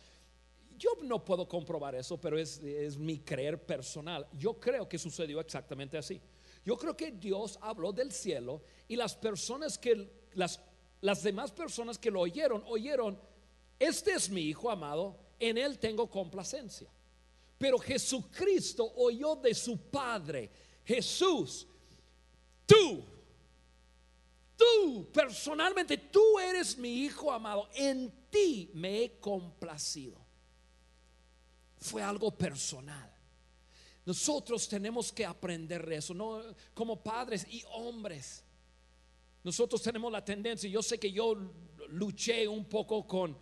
Yo 0.77 0.91
no 1.03 1.23
puedo 1.23 1.47
comprobar 1.47 1.93
eso, 1.93 2.17
pero 2.19 2.39
es, 2.39 2.57
es 2.59 2.97
mi 2.97 3.19
creer 3.19 3.61
personal. 3.61 4.27
Yo 4.37 4.59
creo 4.59 4.87
que 4.87 4.97
sucedió 4.97 5.39
exactamente 5.39 5.97
así. 5.97 6.19
Yo 6.69 6.77
creo 6.77 6.95
que 6.95 7.09
Dios 7.09 7.57
habló 7.63 7.91
del 7.91 8.11
cielo 8.11 8.61
y 8.87 8.95
las 8.95 9.15
personas 9.15 9.75
que, 9.75 10.27
las, 10.35 10.61
las 11.01 11.23
demás 11.23 11.51
personas 11.51 11.97
que 11.97 12.11
lo 12.11 12.21
oyeron, 12.21 12.63
oyeron, 12.67 13.19
este 13.79 14.11
es 14.13 14.29
mi 14.29 14.41
Hijo 14.41 14.69
amado, 14.69 15.19
en 15.39 15.57
Él 15.57 15.79
tengo 15.79 16.07
complacencia. 16.07 16.87
Pero 17.57 17.79
Jesucristo 17.79 18.93
oyó 18.97 19.35
de 19.37 19.55
su 19.55 19.89
Padre, 19.89 20.51
Jesús, 20.85 21.65
tú, 22.67 23.03
tú 24.55 25.09
personalmente, 25.11 25.97
tú 25.97 26.37
eres 26.37 26.77
mi 26.77 27.03
Hijo 27.03 27.31
amado, 27.31 27.67
en 27.73 28.13
ti 28.29 28.69
me 28.75 29.05
he 29.05 29.19
complacido. 29.19 30.23
Fue 31.79 32.03
algo 32.03 32.29
personal. 32.29 33.18
Nosotros 34.09 34.67
tenemos 34.67 35.11
que 35.11 35.23
aprender 35.23 35.91
eso. 35.93 36.15
Como 36.73 37.03
padres 37.03 37.45
y 37.49 37.63
hombres. 37.73 38.43
Nosotros 39.43 39.81
tenemos 39.81 40.11
la 40.11 40.25
tendencia, 40.25 40.69
yo 40.69 40.81
sé 40.81 40.99
que 40.99 41.11
yo 41.11 41.35
luché 41.87 42.47
un 42.47 42.65
poco 42.65 43.05
con 43.07 43.37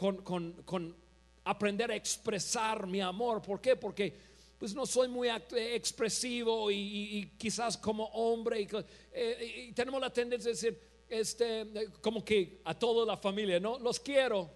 con, 0.00 0.96
aprender 1.44 1.90
a 1.90 1.94
expresar 1.94 2.86
mi 2.86 3.00
amor. 3.00 3.42
¿Por 3.42 3.60
qué? 3.60 3.76
Porque 3.76 4.14
pues 4.58 4.74
no 4.74 4.86
soy 4.86 5.08
muy 5.08 5.28
expresivo 5.28 6.70
y, 6.70 7.32
quizás 7.38 7.76
como 7.76 8.04
hombre 8.06 8.66
eh, 9.12 9.68
y, 9.68 9.72
tenemos 9.72 10.00
la 10.00 10.10
tendencia 10.10 10.50
de 10.50 10.54
decir, 10.54 10.80
este, 11.08 11.90
como 12.00 12.24
que 12.24 12.60
a 12.64 12.78
toda 12.78 13.06
la 13.06 13.16
familia, 13.16 13.58
¿no? 13.58 13.78
Los 13.78 14.00
quiero. 14.00 14.50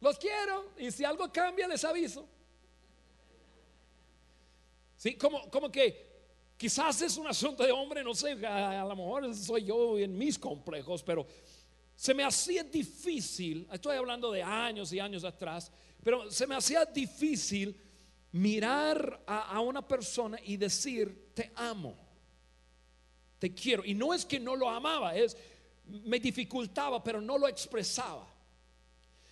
Los 0.00 0.18
quiero 0.18 0.72
y 0.78 0.90
si 0.90 1.04
algo 1.04 1.30
cambia 1.32 1.66
les 1.66 1.84
aviso. 1.84 2.28
Sí, 4.98 5.14
como, 5.14 5.50
como 5.50 5.72
que 5.72 6.06
quizás 6.58 7.00
es 7.00 7.16
un 7.16 7.26
asunto 7.26 7.64
de 7.64 7.72
hombre, 7.72 8.04
no 8.04 8.14
sé, 8.14 8.44
a, 8.46 8.82
a 8.82 8.84
lo 8.84 8.94
mejor 8.94 9.34
soy 9.34 9.64
yo 9.64 9.98
en 9.98 10.18
mis 10.18 10.38
complejos, 10.38 11.02
pero 11.02 11.26
se 11.96 12.12
me 12.12 12.22
hacía 12.22 12.62
difícil, 12.62 13.66
estoy 13.72 13.96
hablando 13.96 14.30
de 14.30 14.42
años 14.42 14.92
y 14.92 15.00
años 15.00 15.24
atrás, 15.24 15.72
pero 16.04 16.30
se 16.30 16.46
me 16.46 16.54
hacía 16.54 16.84
difícil 16.84 17.76
mirar 18.32 19.22
a, 19.26 19.60
una 19.60 19.86
persona 19.86 20.38
y 20.44 20.56
decir, 20.56 21.32
te 21.34 21.50
amo, 21.54 21.96
te 23.38 23.54
quiero. 23.54 23.84
Y 23.84 23.94
no 23.94 24.12
es 24.12 24.24
que 24.24 24.38
no 24.38 24.54
lo 24.54 24.68
amaba, 24.68 25.16
es, 25.16 25.36
me 25.86 26.20
dificultaba, 26.20 27.02
pero 27.02 27.20
no 27.20 27.38
lo 27.38 27.48
expresaba. 27.48 28.32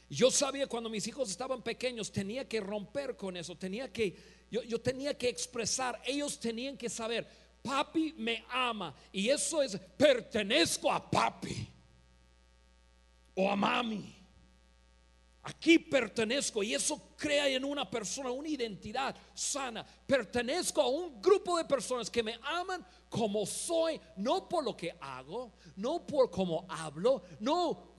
Yo 0.09 0.31
sabía 0.31 0.67
cuando 0.67 0.89
mis 0.89 1.07
hijos 1.07 1.31
estaban 1.31 1.63
pequeños, 1.63 2.13
tenía 2.13 2.49
que 2.49 2.61
romper 2.61 3.17
con 3.17 3.37
eso, 3.37 3.57
tenía 3.57 3.93
que, 3.93 4.17
yo, 4.51 4.81
tenía 4.81 5.17
que 5.17 5.29
expresar, 5.29 6.01
ellos 6.05 6.39
tenían 6.39 6.77
que 6.77 6.89
saber, 6.89 7.27
papi 7.63 8.15
me 8.17 8.45
ama, 8.51 8.95
y 9.13 9.29
eso 9.29 9.63
es, 9.63 9.77
pertenezco 9.97 10.91
a 10.93 11.11
papi 11.11 11.69
o 13.35 13.51
a 13.51 13.57
mami. 13.57 14.17
Aquí 15.43 15.79
pertenezco 15.79 16.61
y 16.65 16.75
eso 16.75 17.15
crea 17.17 17.47
en 17.49 17.65
una 17.65 17.89
persona 17.89 18.33
una 18.33 18.49
identidad 18.49 19.15
sana. 19.33 19.87
Pertenezco 20.05 20.83
a 20.83 20.89
un 20.89 21.23
grupo 21.23 21.57
de 21.57 21.65
personas 21.65 22.11
que 22.11 22.21
me 22.21 22.37
aman 22.43 22.85
como 23.09 23.47
soy, 23.47 24.01
no 24.17 24.49
por 24.49 24.65
lo 24.65 24.77
que 24.77 24.93
hago, 25.01 25.53
no 25.77 26.05
por 26.05 26.33
cómo 26.33 26.67
hablo, 26.69 27.23
no 27.39 27.95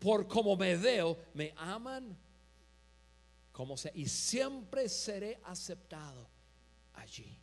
por 0.00 0.26
cómo 0.26 0.56
me 0.56 0.74
veo. 0.74 1.16
Me 1.32 1.54
aman 1.58 2.18
como 3.60 3.76
sea 3.76 3.92
y 3.94 4.06
siempre 4.08 4.88
seré 4.88 5.38
aceptado 5.44 6.26
allí. 6.94 7.38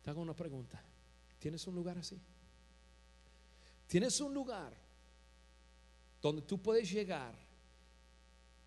Te 0.00 0.08
hago 0.08 0.22
una 0.22 0.34
pregunta. 0.34 0.82
¿Tienes 1.38 1.66
un 1.66 1.74
lugar 1.74 1.98
así? 1.98 2.18
Tienes 3.86 4.18
un 4.22 4.32
lugar 4.32 4.72
donde 6.22 6.40
tú 6.40 6.56
puedes 6.56 6.90
llegar 6.90 7.34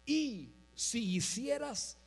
y 0.05 0.53
si 0.75 1.15
hicieras 1.15 1.97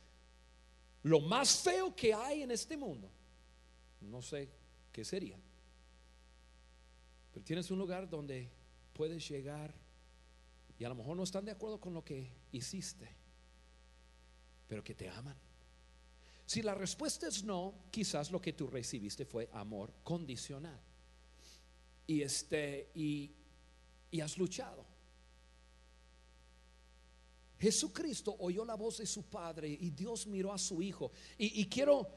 lo 1.03 1.19
más 1.19 1.57
feo 1.57 1.93
que 1.93 2.13
hay 2.13 2.43
en 2.43 2.51
este 2.51 2.77
mundo, 2.77 3.11
no 3.99 4.21
sé 4.21 4.49
qué 4.93 5.03
sería, 5.03 5.37
pero 7.33 7.43
tienes 7.43 7.69
un 7.69 7.79
lugar 7.79 8.09
donde 8.09 8.49
puedes 8.93 9.27
llegar 9.27 9.73
y 10.77 10.83
a 10.83 10.89
lo 10.89 10.95
mejor 10.95 11.15
no 11.15 11.23
están 11.23 11.45
de 11.45 11.51
acuerdo 11.51 11.79
con 11.79 11.93
lo 11.93 12.03
que 12.03 12.29
hiciste, 12.51 13.09
pero 14.67 14.83
que 14.83 14.95
te 14.95 15.09
aman. 15.09 15.37
Si 16.45 16.61
la 16.61 16.75
respuesta 16.75 17.27
es 17.27 17.43
no, 17.43 17.73
quizás 17.89 18.31
lo 18.31 18.39
que 18.39 18.53
tú 18.53 18.67
recibiste 18.67 19.25
fue 19.25 19.49
amor 19.53 19.93
condicional 20.03 20.79
y, 22.05 22.21
este, 22.21 22.91
y, 22.93 23.31
has 24.21 24.37
luchado. 24.37 24.85
Jesucristo 27.59 28.35
oyó 28.39 28.63
la 28.63 28.75
voz 28.75 28.99
de 28.99 29.05
su 29.05 29.23
Padre 29.23 29.67
y 29.67 29.89
Dios 29.89 30.25
miró 30.25 30.53
a 30.53 30.57
su 30.57 30.81
Hijo. 30.81 31.11
Y, 31.37 31.65
quiero, 31.65 32.07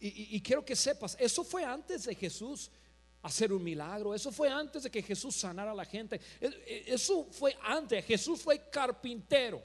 y, 0.00 0.40
quiero 0.42 0.64
que 0.64 0.76
sepas, 0.76 1.16
eso 1.18 1.44
fue 1.44 1.64
antes 1.64 2.04
de 2.04 2.14
Jesús 2.14 2.70
hacer 3.22 3.52
un 3.52 3.62
milagro, 3.62 4.14
eso 4.14 4.30
fue 4.30 4.48
antes 4.48 4.82
de 4.84 4.90
que 4.90 5.02
Jesús 5.02 5.34
sanara 5.34 5.72
a 5.72 5.74
la 5.74 5.84
gente, 5.84 6.20
e, 6.40 6.46
e, 6.46 6.94
eso 6.94 7.26
fue 7.30 7.56
antes, 7.62 8.04
Jesús 8.04 8.40
fue 8.40 8.68
carpintero. 8.70 9.62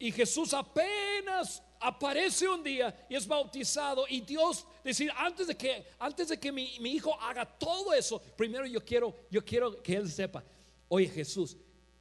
Y 0.00 0.12
Jesús 0.12 0.54
apenas 0.54 1.60
aparece 1.80 2.48
un 2.48 2.62
día 2.62 3.06
y 3.08 3.16
es 3.16 3.26
bautizado 3.26 4.06
y 4.08 4.20
Dios 4.20 4.64
decir 4.84 5.10
antes 5.16 5.48
de 5.48 5.56
que 5.56 5.86
antes 5.98 6.28
de 6.28 6.38
que 6.38 6.52
mi, 6.52 6.78
mi, 6.80 6.92
hijo 6.92 7.20
haga 7.20 7.46
todo 7.46 7.92
eso 7.94 8.20
primero 8.36 8.66
yo 8.66 8.84
quiero 8.84 9.14
yo 9.30 9.44
quiero 9.44 9.80
que 9.80 9.94
él 9.94 10.10
sepa 10.10 10.42
oye 10.88 11.08
Jesús 11.08 11.56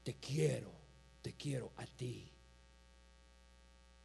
te 0.08 0.16
quiero, 0.16 0.72
te 1.22 1.34
quiero 1.34 1.74
a 1.76 1.86
ti. 1.86 2.32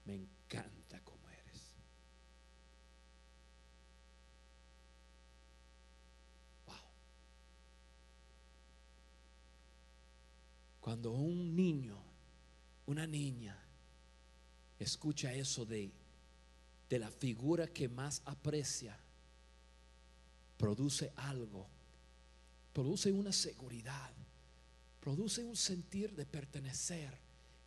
Me 0.05 0.17
encanta 0.17 1.01
como 1.05 1.29
eres. 1.29 1.77
Wow. 6.67 6.75
Cuando 10.83 11.13
un 11.13 11.57
niño, 11.57 11.97
una 12.85 13.07
niña, 13.07 13.59
escucha 14.79 15.33
eso 15.33 15.65
de, 15.65 15.91
de 16.91 16.99
la 16.99 17.11
figura 17.11 17.69
que 17.69 17.89
más 17.89 18.21
aprecia, 18.27 19.01
produce 20.59 21.11
algo, 21.17 21.67
produce 22.75 23.11
una 23.11 23.33
seguridad 23.33 24.13
produce 25.03 25.45
un 25.45 25.57
sentir 25.57 26.15
de 26.15 26.25
pertenecer 26.25 27.19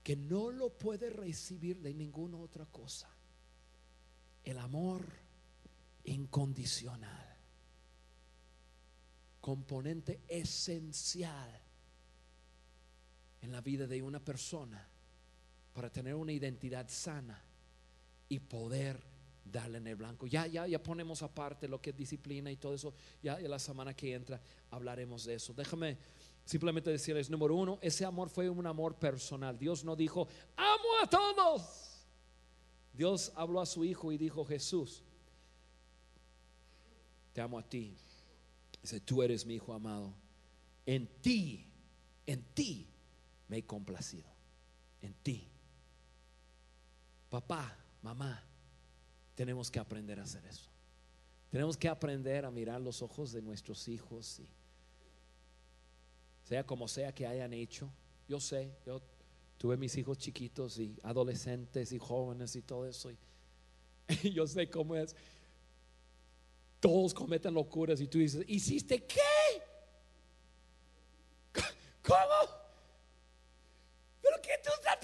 que 0.02 0.16
no 0.16 0.52
lo 0.52 0.70
puede 0.70 1.10
recibir 1.10 1.82
de 1.82 1.94
ninguna 1.94 2.38
otra 2.38 2.66
cosa. 2.66 3.10
El 4.42 4.58
amor 4.58 5.06
incondicional, 6.06 7.36
componente 9.42 10.22
esencial 10.30 11.62
en 13.46 13.52
la 13.52 13.62
vida 13.62 13.88
de 13.88 14.02
una 14.02 14.20
persona 14.20 14.88
para 15.74 15.90
tener 15.90 16.16
una 16.16 16.32
identidad 16.32 16.88
sana 16.90 17.42
y 18.28 18.40
poder 18.40 19.00
darle 19.44 19.78
en 19.78 19.88
el 19.88 19.96
blanco. 19.96 20.28
Ya, 20.28 20.48
ya, 20.48 20.68
ya 20.68 20.82
ponemos 20.82 21.22
aparte 21.22 21.68
lo 21.68 21.80
que 21.80 21.92
es 21.92 21.96
disciplina 21.96 22.52
y 22.52 22.58
todo 22.58 22.74
eso. 22.74 22.94
Ya, 23.22 23.40
ya 23.40 23.48
la 23.48 23.60
semana 23.60 23.96
que 23.96 24.14
entra 24.14 24.42
hablaremos 24.72 25.26
de 25.26 25.36
eso. 25.36 25.54
Déjame 25.54 25.98
Simplemente 26.46 26.92
decirles, 26.92 27.28
número 27.32 27.56
uno, 27.56 27.80
ese 27.82 28.06
amor 28.06 28.30
fue 28.30 28.48
un 28.50 28.68
amor 28.68 28.96
personal. 29.00 29.58
Dios 29.58 29.84
no 29.84 29.96
dijo, 29.96 30.28
amo 30.56 30.90
a 31.02 31.10
todos. 31.10 32.06
Dios 32.94 33.32
habló 33.36 33.60
a 33.60 33.66
su 33.66 33.84
hijo 33.84 34.12
y 34.12 34.18
dijo, 34.18 34.46
Jesús, 34.46 35.02
te 37.34 37.42
amo 37.42 37.58
a 37.58 37.68
ti. 37.68 37.98
Dice, 38.80 39.00
tú 39.00 39.24
eres 39.24 39.44
mi 39.44 39.56
hijo 39.56 39.74
amado. 39.74 40.14
En 40.86 41.08
ti, 41.20 41.66
en 42.28 42.44
ti 42.54 42.95
me 43.48 43.58
he 43.58 43.66
complacido. 43.66 44.28
En 45.02 45.14
ti. 45.14 45.50
Papá, 47.30 47.78
mamá, 48.02 48.44
tenemos 49.36 49.70
que 49.70 49.80
aprender 49.80 50.20
a 50.20 50.24
hacer 50.24 50.46
eso. 50.46 50.70
Tenemos 51.50 51.78
que 51.78 51.88
aprender 51.88 52.46
a 52.46 52.52
mirar 52.52 52.82
los 52.82 53.02
ojos 53.02 53.32
de 53.32 53.42
nuestros 53.42 53.88
hijos 53.88 54.40
y 54.40 54.50
sea 56.44 56.66
como 56.66 56.88
sea 56.88 57.14
que 57.14 57.26
hayan 57.26 57.54
hecho. 57.54 57.90
Yo 58.28 58.40
sé, 58.40 58.72
yo 58.86 59.02
tuve 59.58 59.78
mis 59.78 59.96
hijos 59.98 60.18
chiquitos 60.18 60.78
y 60.80 60.98
adolescentes 61.04 61.92
y 61.92 61.98
jóvenes 61.98 62.56
y 62.56 62.62
todo 62.62 62.86
eso. 62.86 63.12
Y, 63.12 63.18
yo 64.34 64.46
sé 64.48 64.70
cómo 64.70 64.96
es. 64.96 65.16
Todos 66.80 67.14
cometen 67.14 67.54
locuras 67.54 68.00
y 68.00 68.08
tú 68.08 68.20
dices, 68.20 68.44
¿hiciste 68.48 69.04
qué? 69.06 69.22
¿Cómo? 72.04 72.52
¿Pero 74.22 74.42
qué 74.42 74.52
tú 74.64 74.70
estás 74.76 74.98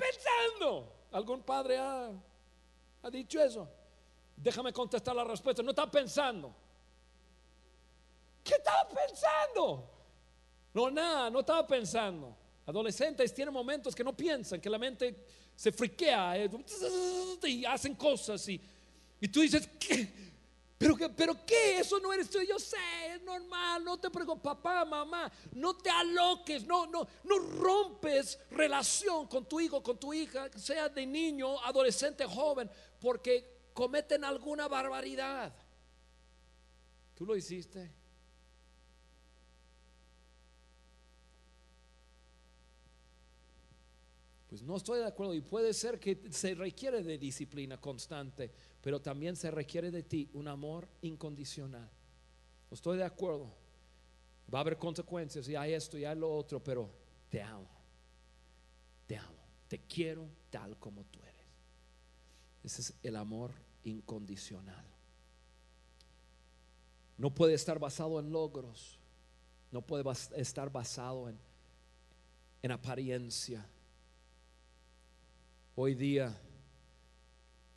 ¿Algún 1.12 1.42
padre 1.44 1.78
ha, 1.78 2.10
ha 3.04 3.10
dicho 3.10 3.42
eso? 3.42 3.68
Déjame 4.36 4.72
contestar 4.72 5.16
la 5.16 5.24
respuesta. 5.24 5.62
No 5.62 5.72
está 5.72 5.90
pensando. 5.90 6.54
¿Qué 8.44 8.56
estaba 8.56 8.90
pensando? 8.90 9.90
No, 10.74 10.90
nada, 10.90 11.30
no 11.30 11.40
estaba 11.42 11.66
pensando. 11.68 12.36
Adolescentes 12.66 13.34
tienen 13.34 13.54
momentos 13.54 13.94
que 13.96 14.04
no 14.04 14.16
piensan, 14.16 14.62
que 14.62 14.70
la 14.70 14.78
mente 14.78 15.16
se 15.56 15.72
friquea 15.72 16.38
eh, 16.38 16.50
y 17.44 17.66
hacen 17.66 17.96
cosas 17.96 18.48
y, 18.48 18.60
y 19.20 19.28
tú 19.28 19.42
dices, 19.42 19.68
¿qué? 19.80 20.21
¿Pero, 20.82 20.98
¿Pero 21.16 21.46
qué? 21.46 21.78
Eso 21.78 22.00
no 22.00 22.12
eres 22.12 22.28
tú. 22.28 22.40
Yo 22.42 22.58
sé, 22.58 22.76
es 23.14 23.22
normal, 23.22 23.84
no 23.84 24.00
te 24.00 24.10
preocupes, 24.10 24.42
papá, 24.42 24.84
mamá, 24.84 25.32
no 25.52 25.78
te 25.78 25.92
aloques, 25.92 26.66
no, 26.66 26.88
no, 26.88 27.08
no 27.24 27.38
rompes 27.38 28.40
relación 28.50 29.28
con 29.28 29.46
tu 29.46 29.60
hijo, 29.60 29.84
con 29.84 30.00
tu 30.00 30.12
hija, 30.12 30.50
sea 30.58 30.90
de 30.90 31.06
niño, 31.06 31.64
adolescente, 31.64 32.26
joven, 32.26 32.68
porque 33.00 33.70
cometen 33.76 34.24
alguna 34.24 34.68
barbaridad. 34.68 35.54
¿Tú 37.14 37.28
lo 37.28 37.36
hiciste? 37.36 37.92
Pues 44.48 44.64
no 44.64 44.78
estoy 44.78 45.00
de 45.00 45.06
acuerdo 45.06 45.36
y 45.36 45.42
puede 45.42 45.76
ser 45.76 46.00
que 46.00 46.24
se 46.32 46.56
requiere 46.56 47.04
de 47.04 47.20
disciplina 47.20 47.80
constante, 47.80 48.52
pero 48.82 49.02
también 49.02 49.36
se 49.36 49.52
requiere 49.52 49.92
de 49.92 50.04
ti 50.04 50.30
un 50.34 50.48
amor 50.48 50.88
incondicional. 51.02 51.90
Estoy 52.70 52.98
de 52.98 53.04
acuerdo. 53.04 53.52
Va 54.54 54.60
a 54.60 54.62
haber 54.62 54.78
consecuencias 54.78 55.48
y 55.48 55.56
hay 55.56 55.74
esto 55.74 55.98
y 55.98 56.06
hay 56.06 56.18
lo 56.18 56.34
otro, 56.34 56.64
pero 56.64 56.90
te 57.30 57.42
amo. 57.42 57.68
Te 59.08 59.18
amo. 59.18 59.38
Te 59.68 59.80
quiero 59.80 60.28
tal 60.50 60.78
como 60.78 61.04
tú 61.06 61.20
eres. 61.22 61.46
Ese 62.64 62.82
es 62.82 62.94
el 63.04 63.16
amor 63.16 63.52
incondicional. 63.84 64.86
No 67.18 67.34
puede 67.34 67.54
estar 67.54 67.80
basado 67.80 68.20
en 68.20 68.32
logros. 68.32 68.98
No 69.72 69.82
puede 69.82 70.04
estar 70.36 70.72
basado 70.72 71.30
en, 71.30 71.38
en 72.62 72.72
apariencia 72.72 73.66
Hoy 75.74 75.96
día, 75.96 76.38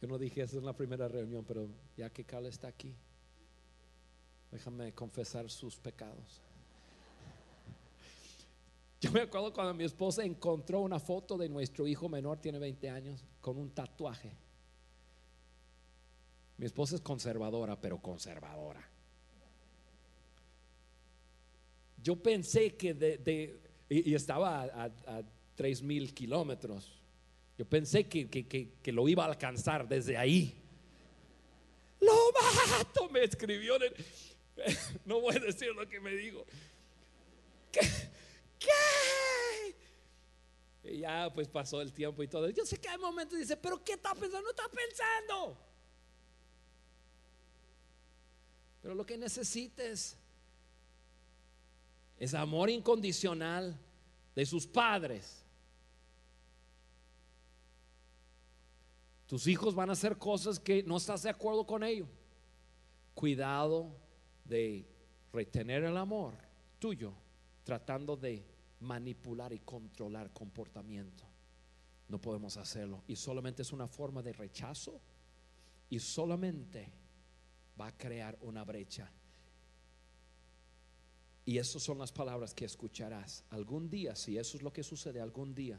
yo 0.05 0.09
no 0.09 0.19
dije 0.19 0.43
eso 0.43 0.59
en 0.59 0.67
la 0.67 0.77
primera 0.77 1.09
reunión, 1.09 1.47
pero 1.47 1.67
ya 1.97 2.11
que 2.11 2.25
Carla 2.25 2.51
está 2.51 2.69
aquí, 2.69 2.95
déjame 4.51 4.93
confesar 4.93 5.51
sus 5.51 5.79
pecados. 5.79 6.43
Yo 9.01 9.11
me 9.11 9.23
acuerdo 9.23 9.51
cuando 9.55 9.73
mi 9.73 9.85
esposa 9.85 10.23
encontró 10.23 10.81
una 10.81 11.01
foto 11.01 11.38
de 11.38 11.49
nuestro 11.49 11.87
hijo 11.87 12.11
menor, 12.11 12.38
tiene 12.38 12.59
20 12.59 12.90
años, 12.90 13.25
con 13.40 13.57
un 13.57 13.71
tatuaje. 13.71 14.37
Mi 16.59 16.67
esposa 16.67 16.97
es 16.97 17.01
conservadora, 17.01 17.81
pero 17.81 17.97
conservadora. 17.97 18.87
Yo 22.03 22.23
pensé 22.23 22.77
que 22.77 22.93
de, 22.93 23.59
y, 23.88 24.12
estaba 24.12 24.64
a, 24.64 24.85
a, 24.85 25.23
mil 25.83 26.12
kilómetros 26.12 27.04
yo 27.57 27.64
pensé 27.64 28.09
que, 28.09 28.93
lo 28.93 29.09
iba 29.09 29.25
a 29.25 29.29
alcanzar 29.29 29.87
desde 29.87 30.17
ahí. 30.17 30.61
Lo 32.01 32.33
mato, 32.33 33.09
me 33.11 33.23
escribió. 33.23 33.77
no 35.05 35.21
voy 35.21 35.37
a 35.37 35.40
decir 35.40 35.69
lo 35.75 35.88
que 35.88 36.01
me 36.01 36.14
dijo. 36.17 36.45
¿Qué? 37.71 37.81
Y 40.85 40.99
ya 40.99 41.33
pues 41.33 41.49
pasó 41.49 41.81
el 41.81 41.93
tiempo 41.93 42.23
y 42.23 42.29
todo. 42.29 42.51
Yo 42.51 42.67
sé 42.67 42.77
que 42.79 42.88
hay 42.88 42.99
momentos 42.99 43.38
dice, 43.38 43.57
pero 43.57 43.83
¿qué 43.83 43.93
está 43.93 44.14
pensando? 44.14 44.43
No 44.43 44.51
está 44.51 44.69
pensando. 44.69 45.59
Pero 48.83 48.95
lo 48.95 49.07
que 49.07 49.17
necesites 49.17 50.17
es 52.19 52.35
amor 52.35 52.69
incondicional 52.69 53.79
de 54.35 54.45
sus 54.45 54.67
padres 54.67 55.44
Tus 59.27 59.47
hijos 59.47 59.75
van 59.75 59.91
a 59.91 59.95
hacer 59.95 60.19
cosas 60.19 60.61
que 60.61 60.83
no 60.83 60.97
estás 60.97 61.23
de 61.23 61.31
acuerdo 61.31 61.67
con 61.67 61.83
ellos. 61.83 62.09
Cuidado 63.15 63.97
de 64.45 64.87
retener 65.33 65.85
el 65.85 65.97
amor 65.97 66.35
tuyo, 66.79 67.15
tratando 67.65 68.17
de 68.17 68.45
manipular 68.81 69.53
y 69.53 69.61
controlar 69.61 70.33
comportamiento. 70.33 71.25
No 72.09 72.21
podemos 72.21 72.57
hacerlo. 72.57 73.03
Y 73.07 73.17
solamente 73.17 73.63
es 73.63 73.73
una 73.73 73.89
forma 73.89 74.23
de 74.23 74.33
rechazo 74.33 75.01
y 75.89 75.99
solamente 75.99 76.93
va 77.81 77.89
a 77.89 77.97
crear 77.97 78.39
una 78.43 78.65
brecha. 78.65 79.11
Y 81.47 81.59
esas 81.59 81.83
son 81.83 81.99
las 81.99 82.13
palabras 82.13 82.55
que 82.55 82.65
escucharás 82.65 83.45
algún 83.51 83.91
día, 83.91 84.17
si 84.17 84.39
eso 84.39 84.57
es 84.57 84.63
lo 84.63 84.73
que 84.73 84.83
sucede 84.83 85.21
algún 85.21 85.55
día, 85.55 85.79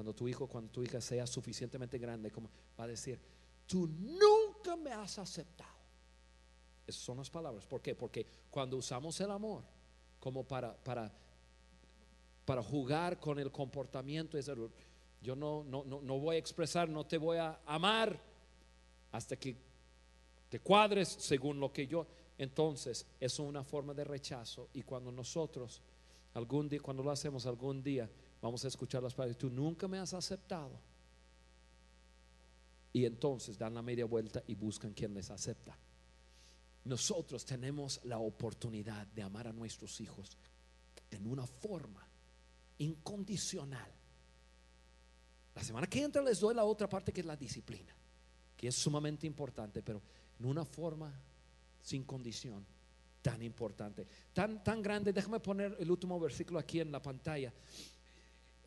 cuando 0.00 0.14
tu 0.14 0.26
hijo, 0.26 0.46
cuando 0.46 0.70
tu 0.70 0.82
hija 0.82 0.98
sea 0.98 1.26
suficientemente 1.26 1.98
grande, 1.98 2.30
como 2.30 2.48
va 2.78 2.84
a 2.84 2.86
decir, 2.86 3.20
tú 3.66 3.86
nunca 3.86 4.74
me 4.74 4.92
has 4.92 5.18
aceptado. 5.18 5.76
Esas 6.86 7.02
son 7.02 7.18
las 7.18 7.28
palabras. 7.28 7.66
¿Por 7.66 7.82
qué? 7.82 7.94
Porque 7.94 8.24
cuando 8.50 8.78
usamos 8.78 9.20
el 9.20 9.30
amor 9.30 9.62
como 10.18 10.42
para, 10.42 10.74
para, 10.74 11.12
para 12.46 12.62
jugar 12.62 13.20
con 13.20 13.38
el 13.38 13.52
comportamiento, 13.52 14.38
yo 15.20 15.36
no, 15.36 15.64
no, 15.64 15.84
no, 15.84 16.00
no 16.00 16.18
voy 16.18 16.36
a 16.36 16.38
expresar, 16.38 16.88
no 16.88 17.04
te 17.04 17.18
voy 17.18 17.36
a 17.36 17.60
amar 17.66 18.18
hasta 19.12 19.36
que 19.36 19.54
te 20.48 20.60
cuadres 20.60 21.08
según 21.08 21.60
lo 21.60 21.70
que 21.70 21.86
yo 21.86 22.06
entonces 22.38 23.06
es 23.20 23.38
una 23.38 23.64
forma 23.64 23.92
de 23.92 24.04
rechazo 24.04 24.70
y 24.72 24.80
cuando 24.80 25.12
nosotros 25.12 25.82
algún 26.32 26.70
día, 26.70 26.80
cuando 26.80 27.02
lo 27.02 27.10
hacemos 27.10 27.44
algún 27.44 27.82
día, 27.82 28.08
vamos 28.40 28.64
a 28.64 28.68
escuchar 28.68 29.02
las 29.02 29.14
palabras, 29.14 29.38
tú 29.38 29.50
nunca 29.50 29.88
me 29.88 29.98
has 29.98 30.14
aceptado. 30.14 30.78
Y 32.92 33.04
entonces 33.04 33.56
dan 33.56 33.74
la 33.74 33.82
media 33.82 34.04
vuelta 34.04 34.42
y 34.46 34.54
buscan 34.54 34.92
quien 34.92 35.14
les 35.14 35.30
acepta. 35.30 35.78
Nosotros 36.84 37.44
tenemos 37.44 38.00
la 38.04 38.18
oportunidad 38.18 39.06
de 39.06 39.22
amar 39.22 39.46
a 39.46 39.52
nuestros 39.52 40.00
hijos 40.00 40.36
en 41.10 41.26
una 41.26 41.46
forma 41.46 42.06
incondicional. 42.78 43.92
La 45.54 45.62
semana 45.62 45.86
que 45.86 46.02
entra 46.02 46.22
les 46.22 46.40
doy 46.40 46.54
la 46.54 46.64
otra 46.64 46.88
parte 46.88 47.12
que 47.12 47.20
es 47.20 47.26
la 47.26 47.36
disciplina, 47.36 47.94
que 48.56 48.68
es 48.68 48.74
sumamente 48.74 49.26
importante, 49.26 49.82
pero 49.82 50.02
en 50.38 50.46
una 50.46 50.64
forma 50.64 51.12
sin 51.82 52.04
condición 52.04 52.64
tan 53.22 53.42
importante, 53.42 54.06
tan, 54.32 54.62
tan 54.64 54.82
grande. 54.82 55.12
Déjame 55.12 55.40
poner 55.40 55.76
el 55.78 55.90
último 55.90 56.18
versículo 56.18 56.58
aquí 56.58 56.80
en 56.80 56.90
la 56.90 57.02
pantalla. 57.02 57.52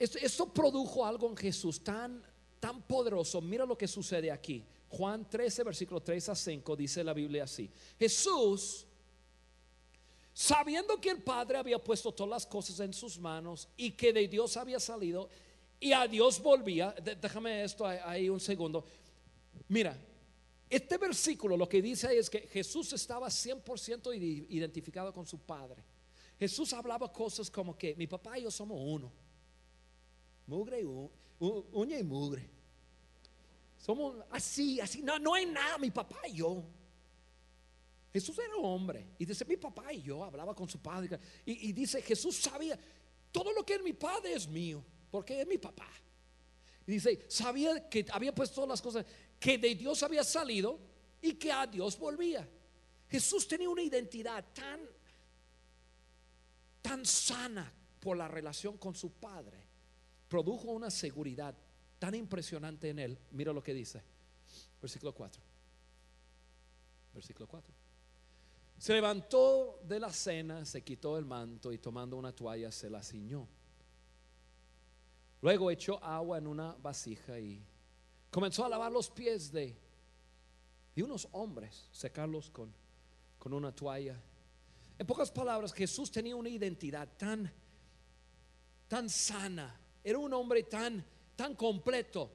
Esto, 0.04 0.52
produjo 0.54 1.06
algo 1.06 1.30
en 1.30 1.38
Jesús 1.38 1.82
tan, 1.82 2.22
tan 2.60 2.82
poderoso. 2.82 3.40
Mira 3.42 3.66
lo 3.66 3.78
que 3.78 3.88
sucede 3.88 4.30
aquí. 4.32 4.66
Juan 4.90 5.30
13, 5.30 5.64
versículo 5.64 6.02
3 6.02 6.30
a 6.30 6.36
5, 6.36 6.76
dice 6.76 7.04
la 7.04 7.14
Biblia 7.14 7.46
así. 7.46 7.70
Jesús, 7.98 8.86
sabiendo 10.34 11.00
que 11.00 11.10
el 11.10 11.24
Padre 11.24 11.58
había 11.58 11.82
puesto 11.82 12.12
todas 12.12 12.30
las 12.30 12.46
cosas 12.46 12.80
en 12.82 12.94
sus 12.94 13.18
manos 13.18 13.70
y 13.78 13.92
que 13.92 14.12
de 14.12 14.28
Dios 14.28 14.58
había 14.58 14.80
salido 14.80 15.30
y 15.80 15.94
a 15.94 16.06
Dios 16.06 16.42
volvía, 16.42 16.94
déjame 17.22 17.64
esto 17.64 17.86
ahí 17.86 18.30
un 18.30 18.40
segundo. 18.40 18.86
Mira, 19.70 19.98
este 20.70 20.98
versículo 20.98 21.56
lo 21.56 21.70
que 21.70 21.82
dice 21.82 22.18
es 22.18 22.30
que 22.30 22.42
Jesús 22.42 22.92
estaba 22.92 23.28
100% 23.28 24.14
identificado 24.50 25.14
con 25.14 25.26
su 25.26 25.40
Padre. 25.40 25.82
Jesús 26.38 26.74
hablaba 26.74 27.12
cosas 27.12 27.50
como 27.50 27.78
que 27.78 27.96
mi 27.96 28.06
papá 28.06 28.38
y 28.38 28.44
yo 28.44 28.52
somos 28.52 28.78
uno. 28.84 29.23
Mugre 30.48 30.82
y 30.82 30.86
uña 31.40 31.98
y 31.98 32.04
mugre. 32.04 32.50
Somos 33.78 34.16
así, 34.32 34.80
así. 34.80 35.02
No, 35.02 35.20
no 35.20 35.34
hay 35.34 35.46
nada, 35.46 35.78
mi 35.78 35.92
papá 35.92 36.20
y 36.28 36.36
yo. 36.36 36.64
Jesús 38.14 38.38
era 38.38 38.56
hombre. 38.58 39.08
Y 39.18 39.26
dice, 39.26 39.44
mi 39.44 39.58
papá 39.58 39.92
y 39.92 40.04
yo 40.04 40.24
hablaba 40.24 40.54
con 40.56 40.70
su 40.70 40.80
padre. 40.80 41.20
Y, 41.46 41.74
dice, 41.74 42.02
Jesús 42.02 42.38
sabía, 42.38 42.80
todo 43.32 43.52
lo 43.52 43.66
que 43.66 43.76
es 43.76 43.84
mi 43.84 43.94
padre 43.94 44.34
es 44.34 44.48
mío, 44.48 44.84
porque 45.10 45.42
es 45.42 45.48
mi 45.48 45.58
papá. 45.58 45.90
Dice, 46.86 47.26
sabía 47.28 47.90
que 47.90 48.06
había 48.12 48.36
puesto 48.36 48.56
todas 48.56 48.70
las 48.70 48.82
cosas 48.82 49.06
que 49.40 49.58
de 49.58 49.74
Dios 49.74 50.04
había 50.04 50.24
salido 50.24 50.80
y 51.22 51.34
que 51.34 51.52
a 51.52 51.66
Dios 51.66 51.98
volvía. 51.98 52.48
Jesús 53.10 53.48
tenía 53.48 53.70
una 53.70 53.82
identidad 53.82 54.46
tan, 54.54 54.82
tan 56.82 57.06
sana 57.06 57.72
por 58.00 58.16
la 58.16 58.28
relación 58.28 58.78
con 58.78 58.94
su 58.94 59.12
Padre. 59.12 59.63
Produjo 60.34 60.72
una 60.72 60.90
seguridad 60.90 61.56
tan 62.00 62.16
impresionante 62.16 62.90
en 62.90 62.98
él. 62.98 63.20
Mira 63.34 63.54
lo 63.54 63.62
que 63.62 63.72
dice. 63.72 64.02
Versículo 64.82 65.14
4. 65.14 65.40
Versículo 67.14 67.48
4. 67.48 67.72
Se 68.80 68.94
levantó 68.94 69.80
de 69.84 70.00
la 70.00 70.12
cena, 70.12 70.66
se 70.66 70.84
quitó 70.84 71.20
el 71.20 71.26
manto 71.26 71.72
y 71.72 71.78
tomando 71.78 72.18
una 72.18 72.32
toalla 72.32 72.72
se 72.72 72.90
la 72.90 73.04
ciñó. 73.04 73.48
Luego 75.44 75.70
echó 75.70 76.04
agua 76.04 76.40
en 76.40 76.48
una 76.48 76.74
vasija 76.82 77.40
y 77.40 77.64
comenzó 78.32 78.66
a 78.66 78.70
lavar 78.70 78.92
los 78.92 79.12
pies 79.12 79.52
de, 79.52 79.78
de 80.96 81.04
unos 81.04 81.28
hombres, 81.34 81.90
secarlos 81.92 82.50
con, 82.50 82.74
con 83.38 83.54
una 83.54 83.72
toalla. 83.72 84.20
En 84.98 85.06
pocas 85.06 85.30
palabras, 85.30 85.72
Jesús 85.74 86.10
tenía 86.10 86.36
una 86.36 86.50
identidad 86.50 87.08
tan, 87.20 87.54
tan 88.88 89.08
sana, 89.12 89.80
era 90.04 90.20
un 90.20 90.34
hombre 90.34 90.64
tan, 90.64 91.04
tan 91.36 91.56
completo. 91.56 92.32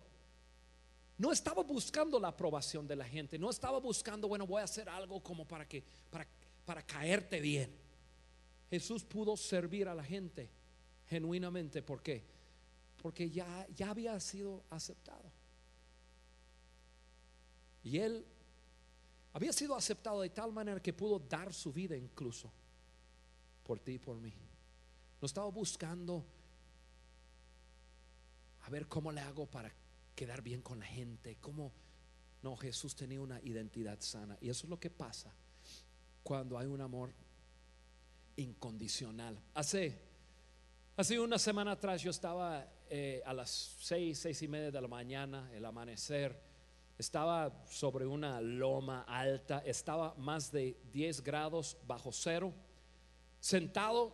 No 1.18 1.32
estaba 1.32 1.62
buscando 1.62 2.18
la 2.20 2.28
aprobación 2.28 2.86
de 2.86 2.96
la 2.96 3.04
gente, 3.04 3.38
no 3.38 3.50
estaba 3.50 3.78
buscando, 3.78 4.28
bueno, 4.28 4.46
voy 4.46 4.60
a 4.60 4.64
hacer 4.64 4.88
algo 4.88 5.20
como 5.20 5.46
para 5.46 5.66
que, 5.66 5.82
para, 6.10 6.26
para 6.64 6.82
caerte 6.82 7.40
bien. 7.40 7.74
Jesús 8.70 9.04
pudo 9.04 9.36
servir 9.36 9.88
a 9.88 9.94
la 9.94 10.04
gente 10.04 10.48
genuinamente, 11.06 11.82
¿por 11.82 12.02
qué? 12.02 12.22
Porque 13.02 13.30
ya, 13.30 13.66
ya 13.74 13.90
había 13.90 14.18
sido 14.20 14.62
aceptado. 14.70 15.32
Y 17.82 17.98
él 17.98 18.24
había 19.32 19.52
sido 19.52 19.74
aceptado 19.74 20.20
de 20.20 20.30
tal 20.30 20.52
manera 20.52 20.80
que 20.80 20.92
pudo 20.92 21.18
dar 21.18 21.52
su 21.52 21.72
vida 21.72 21.96
incluso 21.96 22.50
por 23.64 23.80
ti 23.80 23.92
y 23.92 23.98
por 23.98 24.16
mí. 24.16 24.32
No 25.20 25.26
estaba 25.26 25.48
buscando 25.48 26.24
a 28.68 28.70
ver 28.70 28.86
cómo 28.86 29.10
le 29.10 29.22
hago 29.22 29.46
para 29.46 29.72
quedar 30.14 30.42
bien 30.42 30.60
con 30.60 30.78
la 30.78 30.84
gente, 30.84 31.38
cómo 31.40 31.72
no, 32.42 32.54
Jesús 32.54 32.94
tenía 32.94 33.18
una 33.18 33.40
identidad 33.40 33.98
sana 34.00 34.36
y 34.42 34.50
eso 34.50 34.66
es 34.66 34.70
lo 34.70 34.78
que 34.78 34.90
pasa 34.90 35.32
cuando 36.22 36.58
hay 36.58 36.66
un 36.66 36.82
amor 36.82 37.10
incondicional. 38.36 39.40
Hace 39.54 39.98
hace 40.98 41.18
una 41.18 41.38
semana 41.38 41.72
atrás 41.72 42.02
yo 42.02 42.10
estaba 42.10 42.70
eh, 42.90 43.22
a 43.24 43.32
las 43.32 43.48
seis, 43.80 44.18
seis 44.18 44.42
y 44.42 44.48
media 44.48 44.70
de 44.70 44.82
la 44.82 44.88
mañana, 44.88 45.50
el 45.54 45.64
amanecer 45.64 46.38
estaba 46.98 47.64
sobre 47.70 48.04
una 48.04 48.38
loma 48.42 49.06
alta, 49.08 49.62
estaba 49.64 50.14
más 50.16 50.52
de 50.52 50.76
10 50.92 51.22
grados 51.22 51.78
bajo 51.86 52.12
cero, 52.12 52.52
sentado 53.40 54.12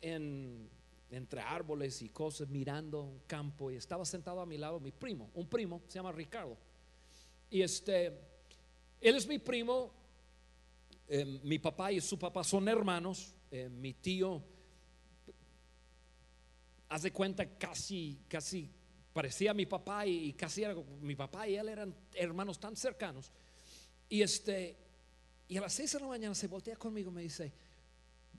en, 0.00 0.68
entre 1.12 1.40
árboles 1.40 2.02
y 2.02 2.08
cosas, 2.08 2.48
mirando 2.48 3.02
un 3.02 3.20
campo, 3.20 3.70
y 3.70 3.76
estaba 3.76 4.04
sentado 4.04 4.40
a 4.40 4.46
mi 4.46 4.58
lado 4.58 4.80
mi 4.80 4.92
primo, 4.92 5.30
un 5.34 5.46
primo, 5.46 5.82
se 5.86 5.94
llama 5.94 6.12
Ricardo. 6.12 6.56
Y 7.50 7.62
este, 7.62 8.06
él 9.00 9.14
es 9.14 9.26
mi 9.26 9.38
primo, 9.38 9.92
eh, 11.08 11.40
mi 11.44 11.58
papá 11.58 11.92
y 11.92 12.00
su 12.00 12.18
papá 12.18 12.42
son 12.42 12.66
hermanos, 12.68 13.34
eh, 13.50 13.68
mi 13.68 13.92
tío, 13.94 14.42
hace 16.88 17.12
cuenta 17.12 17.46
casi, 17.58 18.20
casi 18.28 18.70
parecía 19.12 19.52
mi 19.52 19.66
papá 19.66 20.06
y, 20.06 20.32
casi 20.32 20.62
era 20.62 20.74
mi 21.00 21.14
papá 21.14 21.46
y 21.46 21.56
él 21.56 21.68
eran 21.68 21.94
hermanos 22.14 22.58
tan 22.58 22.76
cercanos. 22.76 23.30
Y 24.08 24.22
este 24.22 24.76
y 25.48 25.58
a 25.58 25.60
las 25.60 25.74
seis 25.74 25.92
de 25.92 26.00
la 26.00 26.06
mañana 26.06 26.34
se 26.34 26.46
voltea 26.46 26.76
conmigo 26.76 27.10
me 27.10 27.22
dice, 27.22 27.52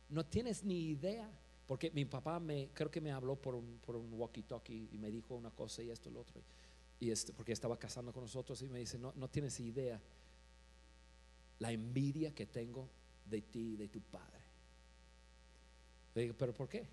no 0.10 0.26
tienes 0.26 0.64
ni 0.64 0.90
idea, 0.90 1.30
porque 1.68 1.92
mi 1.92 2.06
papá 2.06 2.40
me 2.40 2.70
creo 2.74 2.92
que 2.92 3.02
me 3.02 3.12
habló 3.12 3.36
por 3.36 3.56
un, 3.56 3.80
walkie-talkie 3.86 4.90
y 4.92 4.98
me 4.98 5.10
dijo 5.10 5.36
una 5.36 5.52
cosa 5.52 5.82
y 5.82 5.90
esto 5.90 6.10
y 6.10 6.14
lo 6.14 6.22
otro. 6.22 6.42
Y 7.00 7.10
este, 7.10 7.34
porque 7.34 7.52
estaba 7.52 7.78
casando 7.78 8.12
con 8.12 8.24
nosotros 8.24 8.62
y 8.62 8.70
me 8.70 8.80
dice, 8.80 8.98
no, 8.98 9.14
no 9.16 9.30
tienes 9.30 9.60
idea 9.60 10.02
la 11.60 11.72
envidia 11.72 12.34
que 12.34 12.46
tengo 12.46 12.90
de 13.26 13.42
ti 13.42 13.74
y 13.74 13.76
de 13.78 13.88
tu 13.88 14.02
padre. 14.02 14.44
Le 16.16 16.22
digo, 16.24 16.36
pero 16.38 16.54
¿por 16.54 16.68
qué? 16.68 16.88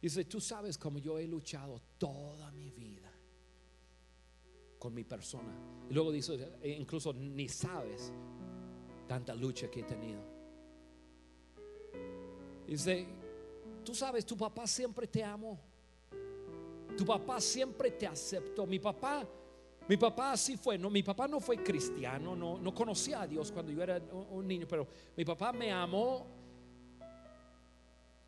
Dice, 0.00 0.24
tú 0.24 0.40
sabes 0.40 0.78
cómo 0.78 0.98
yo 0.98 1.18
he 1.18 1.26
luchado 1.26 1.80
toda 1.98 2.50
mi 2.52 2.70
vida 2.70 3.12
con 4.78 4.94
mi 4.94 5.04
persona. 5.04 5.52
Y 5.90 5.94
luego 5.94 6.12
dice, 6.12 6.52
e 6.62 6.70
incluso 6.70 7.12
ni 7.12 7.48
sabes 7.48 8.12
tanta 9.06 9.34
lucha 9.34 9.70
que 9.70 9.80
he 9.80 9.84
tenido. 9.84 10.22
Dice, 12.66 13.06
tú 13.88 13.94
sabes, 13.94 14.26
tu 14.26 14.36
papá 14.36 14.66
siempre 14.66 15.06
te 15.06 15.24
amó. 15.24 15.58
Tu 16.94 17.06
papá 17.06 17.40
siempre 17.40 17.90
te 17.92 18.06
aceptó. 18.06 18.66
Mi 18.66 18.78
papá, 18.78 19.26
mi 19.88 19.96
papá 19.96 20.32
así 20.32 20.58
fue. 20.58 20.76
No, 20.76 20.90
mi 20.90 21.02
papá 21.02 21.26
no 21.26 21.40
fue 21.40 21.56
cristiano, 21.62 22.36
no, 22.36 22.58
no 22.58 22.74
conocía 22.74 23.22
a 23.22 23.26
Dios 23.26 23.50
cuando 23.50 23.72
yo 23.72 23.82
era 23.82 23.98
un 24.30 24.46
niño, 24.46 24.66
pero 24.68 24.86
mi 25.16 25.24
papá 25.24 25.54
me 25.54 25.72
amó 25.72 26.26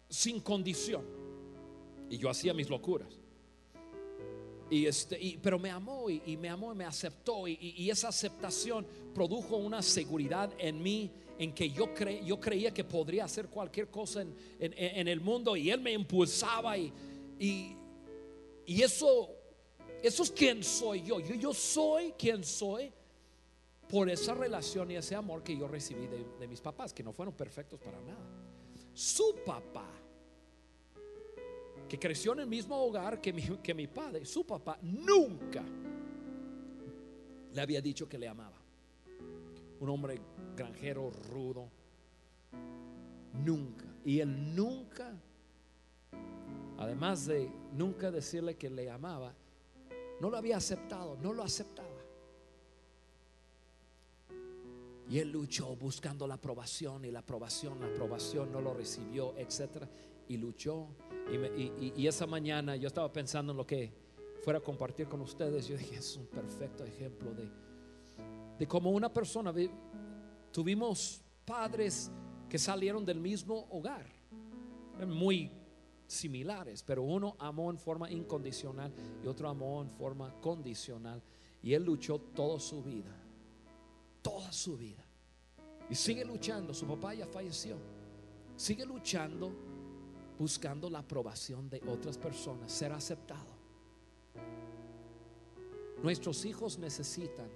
sin 0.09 0.41
condición. 0.41 1.05
Y 2.09 2.17
yo 2.17 2.31
hacía 2.31 2.55
mis 2.55 2.71
locuras. 2.71 3.21
Y 4.71 4.87
este, 4.87 5.21
y- 5.21 5.37
pero 5.37 5.59
me 5.59 5.71
amó 5.71 6.09
y, 6.09 6.39
me 6.39 6.49
amó 6.49 6.73
y 6.73 6.77
me 6.77 6.87
aceptó 6.87 7.47
y 7.47 7.91
esa 7.91 8.09
aceptación 8.09 8.87
produjo 9.13 9.59
una 9.59 9.83
seguridad 9.83 10.51
en 10.57 10.83
mí 10.83 11.11
en 11.41 11.55
que 11.55 11.71
yo, 11.71 11.87
yo 12.23 12.39
creía 12.39 12.71
que 12.71 12.85
podría 12.85 13.25
hacer 13.25 13.49
cualquier 13.49 13.89
cosa 13.89 14.21
en, 14.21 15.09
el 15.09 15.23
mundo 15.23 15.57
y 15.57 15.71
él 15.71 15.81
me 15.81 15.91
impulsaba 15.91 16.77
y, 16.77 16.93
y, 17.39 17.75
y 18.67 18.83
eso, 18.83 19.31
eso 20.03 20.23
es 20.23 20.31
quien 20.31 20.63
soy 20.63 21.03
yo. 21.03 21.19
yo. 21.19 21.35
Yo 21.35 21.55
soy 21.55 22.13
quien 22.13 22.45
soy 22.45 22.93
por 23.89 24.11
esa 24.11 24.35
relación 24.35 24.91
y 24.91 24.97
ese 24.97 25.15
amor 25.15 25.43
que 25.43 25.57
yo 25.57 25.67
recibí 25.67 26.07
de, 26.09 26.27
de 26.39 26.47
mis 26.47 26.61
papás, 26.61 26.93
que 26.93 27.03
no 27.03 27.11
fueron 27.11 27.35
perfectos 27.35 27.81
para 27.81 27.99
nada. 28.03 28.21
Su 28.93 29.35
papá 29.47 29.89
que 31.89 31.99
creció 31.99 32.35
en 32.35 32.41
el 32.41 32.49
mismo 32.49 32.77
hogar 32.77 33.19
que 33.19 33.33
mi, 33.33 33.43
que 33.63 33.73
mi 33.73 33.87
padre, 33.87 34.27
su 34.27 34.45
papá 34.45 34.79
nunca 34.83 35.65
le 37.51 37.61
había 37.63 37.81
dicho 37.81 38.07
que 38.07 38.19
le 38.19 38.29
amaba. 38.29 38.60
Un 39.81 39.89
hombre 39.89 40.21
granjero 40.57 41.11
rudo. 41.33 41.69
Nunca. 43.45 43.85
Y 44.05 44.21
él 44.21 44.55
nunca, 44.55 45.13
además 46.79 47.27
de 47.27 47.51
nunca 47.73 48.11
decirle 48.11 48.57
que 48.57 48.71
le 48.71 48.91
amaba, 48.91 49.35
no 50.21 50.31
lo 50.31 50.37
había 50.37 50.57
aceptado, 50.57 51.17
no 51.17 51.33
lo 51.33 51.43
aceptaba. 51.43 51.89
Y 55.09 55.19
él 55.19 55.33
luchó 55.33 55.75
buscando 55.77 56.27
la 56.27 56.35
aprobación 56.35 57.05
y 57.05 57.11
la 57.11 57.19
aprobación, 57.21 57.81
la 57.81 57.87
aprobación 57.87 58.53
no 58.53 58.61
lo 58.61 58.75
recibió, 58.75 59.35
etcétera. 59.37 59.89
Y 60.29 60.37
luchó. 60.37 60.87
Y- 61.33 61.93
y 61.97 62.07
esa 62.07 62.27
mañana 62.27 62.77
yo 62.77 62.87
estaba 62.87 63.13
pensando 63.13 63.53
en 63.53 63.57
lo 63.59 63.67
que 63.67 63.93
fuera 64.45 64.61
a 64.61 64.63
compartir 64.63 65.09
con 65.09 65.21
ustedes. 65.21 65.67
Yo 65.67 65.77
dije, 65.77 65.97
es 65.97 66.17
un 66.17 66.27
perfecto 66.27 66.85
ejemplo 66.85 67.33
de, 67.35 67.49
de 68.61 68.69
cómo 68.69 68.91
una 68.91 69.11
persona, 69.11 69.51
vi- 69.53 69.71
tuvimos 70.53 71.23
padres 71.47 72.11
que 72.47 72.59
salieron 72.59 73.07
del 73.07 73.19
mismo 73.19 73.67
hogar, 73.71 74.05
muy 75.07 75.51
similares, 76.07 76.83
pero 76.83 77.03
uno 77.03 77.37
amó 77.39 77.71
en 77.71 77.79
forma 77.79 78.11
incondicional 78.11 78.93
y 79.25 79.27
otro 79.27 79.49
amó 79.49 79.81
en 79.81 79.89
forma 79.89 80.39
condicional. 80.43 81.23
Y 81.63 81.73
él 81.73 81.85
luchó 81.85 82.19
toda 82.19 82.61
su 82.61 82.83
vida, 82.83 83.17
toda 84.21 84.53
su 84.53 84.77
vida. 84.77 85.05
Y 85.89 85.95
sigue 85.95 86.25
luchando, 86.27 86.75
su 86.75 86.87
papá 86.87 87.15
ya 87.15 87.27
falleció. 87.27 87.77
Sigue 88.57 88.85
luchando, 88.85 89.53
buscando 90.39 90.91
la 90.91 90.99
aprobación 90.99 91.71
de 91.71 91.81
otras 91.89 92.19
personas, 92.19 92.71
ser 92.71 92.93
aceptado. 92.93 93.59
Nuestros 96.03 96.45
hijos 96.45 96.79
necesitan 96.79 97.49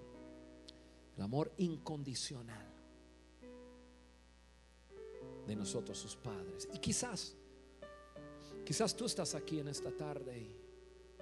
el 1.17 1.23
amor 1.23 1.53
incondicional 1.59 2.67
de 5.47 5.57
nosotros, 5.57 5.99
sus 5.99 6.17
padres. 6.17 6.69
Y 6.73 6.79
quizás, 6.79 7.37
quizás 8.65 8.97
tú 8.97 9.05
estás 9.05 9.35
aquí 9.35 9.61
en 9.61 9.69
esta 9.69 9.91
tarde 9.91 10.39
y 10.39 10.57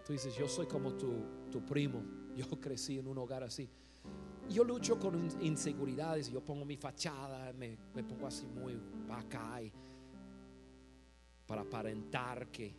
tú 0.06 0.12
dices, 0.12 0.34
yo 0.36 0.48
soy 0.48 0.66
como 0.66 0.94
tu, 0.94 1.12
tu 1.50 1.64
primo, 1.64 2.02
yo 2.36 2.48
crecí 2.60 2.98
en 2.98 3.08
un 3.08 3.18
hogar 3.18 3.42
así. 3.42 3.68
Yo 4.48 4.64
lucho 4.64 4.98
con 4.98 5.14
in- 5.14 5.42
inseguridades, 5.42 6.28
yo 6.30 6.44
pongo 6.44 6.64
mi 6.64 6.76
fachada, 6.76 7.52
me, 7.52 7.76
me 7.94 8.02
pongo 8.04 8.26
así 8.26 8.46
muy 8.46 8.78
acá 9.10 9.60
para 11.46 11.62
aparentar 11.62 12.50
que, 12.50 12.74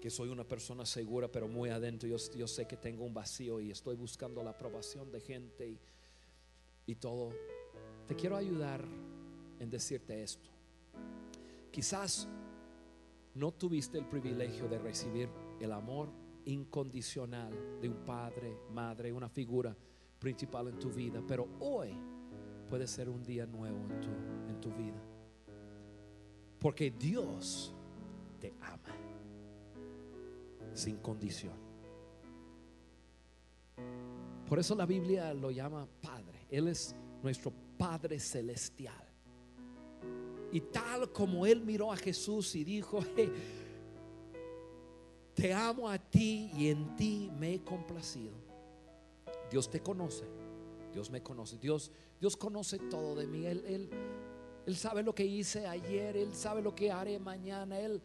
que 0.00 0.10
soy 0.10 0.28
una 0.30 0.44
persona 0.44 0.86
segura, 0.86 1.30
pero 1.30 1.48
muy 1.48 1.70
adentro 1.70 2.08
yo, 2.08 2.16
yo 2.36 2.46
sé 2.46 2.66
que 2.66 2.76
tengo 2.76 3.04
un 3.04 3.12
vacío 3.12 3.60
y 3.60 3.70
estoy 3.70 3.96
buscando 3.96 4.42
la 4.42 4.50
aprobación 4.50 5.10
de 5.10 5.20
gente 5.20 5.68
y, 5.68 5.78
y 6.90 6.96
todo. 6.96 7.30
Te 8.06 8.16
quiero 8.16 8.36
ayudar 8.36 8.84
en 9.60 9.70
decirte 9.70 10.22
esto. 10.22 10.50
Quizás 11.70 12.28
no 13.34 13.52
tuviste 13.52 13.96
el 13.96 14.06
privilegio 14.06 14.68
de 14.68 14.78
recibir 14.78 15.28
el 15.60 15.72
amor 15.72 16.08
incondicional 16.46 17.80
de 17.80 17.88
un 17.88 18.04
padre, 18.04 18.56
madre, 18.72 19.12
una 19.12 19.28
figura 19.28 19.76
principal 20.18 20.68
en 20.68 20.78
tu 20.78 20.90
vida, 20.90 21.22
pero 21.26 21.46
hoy 21.60 21.96
puede 22.68 22.86
ser 22.86 23.08
un 23.08 23.22
día 23.22 23.46
nuevo 23.46 23.78
en 23.78 24.00
tu, 24.00 24.08
en 24.48 24.60
tu 24.60 24.70
vida. 24.72 25.00
Porque 26.58 26.90
Dios 26.90 27.72
te 28.40 28.52
ama 28.60 28.96
sin 30.74 30.96
condición. 30.96 31.54
Por 34.48 34.58
eso 34.58 34.74
la 34.74 34.86
Biblia 34.86 35.32
lo 35.32 35.52
llama 35.52 35.86
Padre. 36.02 36.39
Él 36.50 36.68
es 36.68 36.94
nuestro 37.22 37.52
Padre 37.78 38.18
celestial. 38.18 39.04
Y 40.52 40.60
tal 40.60 41.12
como 41.12 41.46
Él 41.46 41.62
miró 41.62 41.92
a 41.92 41.96
Jesús 41.96 42.54
y 42.56 42.64
dijo, 42.64 43.00
"Hey, 43.16 43.32
te 45.34 45.54
amo 45.54 45.88
a 45.88 45.98
ti 45.98 46.50
y 46.54 46.68
en 46.68 46.94
ti 46.96 47.30
me 47.38 47.54
he 47.54 47.64
complacido. 47.64 48.34
Dios 49.50 49.70
te 49.70 49.80
conoce, 49.80 50.24
Dios 50.92 51.10
me 51.10 51.22
conoce, 51.22 51.56
Dios, 51.56 51.90
Dios 52.20 52.36
conoce 52.36 52.78
todo 52.78 53.14
de 53.14 53.26
mí. 53.26 53.46
Él, 53.46 53.64
él, 53.66 53.90
él 54.66 54.76
sabe 54.76 55.02
lo 55.02 55.14
que 55.14 55.24
hice 55.24 55.66
ayer, 55.66 56.16
Él 56.16 56.34
sabe 56.34 56.60
lo 56.62 56.74
que 56.74 56.92
haré 56.92 57.18
mañana. 57.18 57.78
Él, 57.80 58.02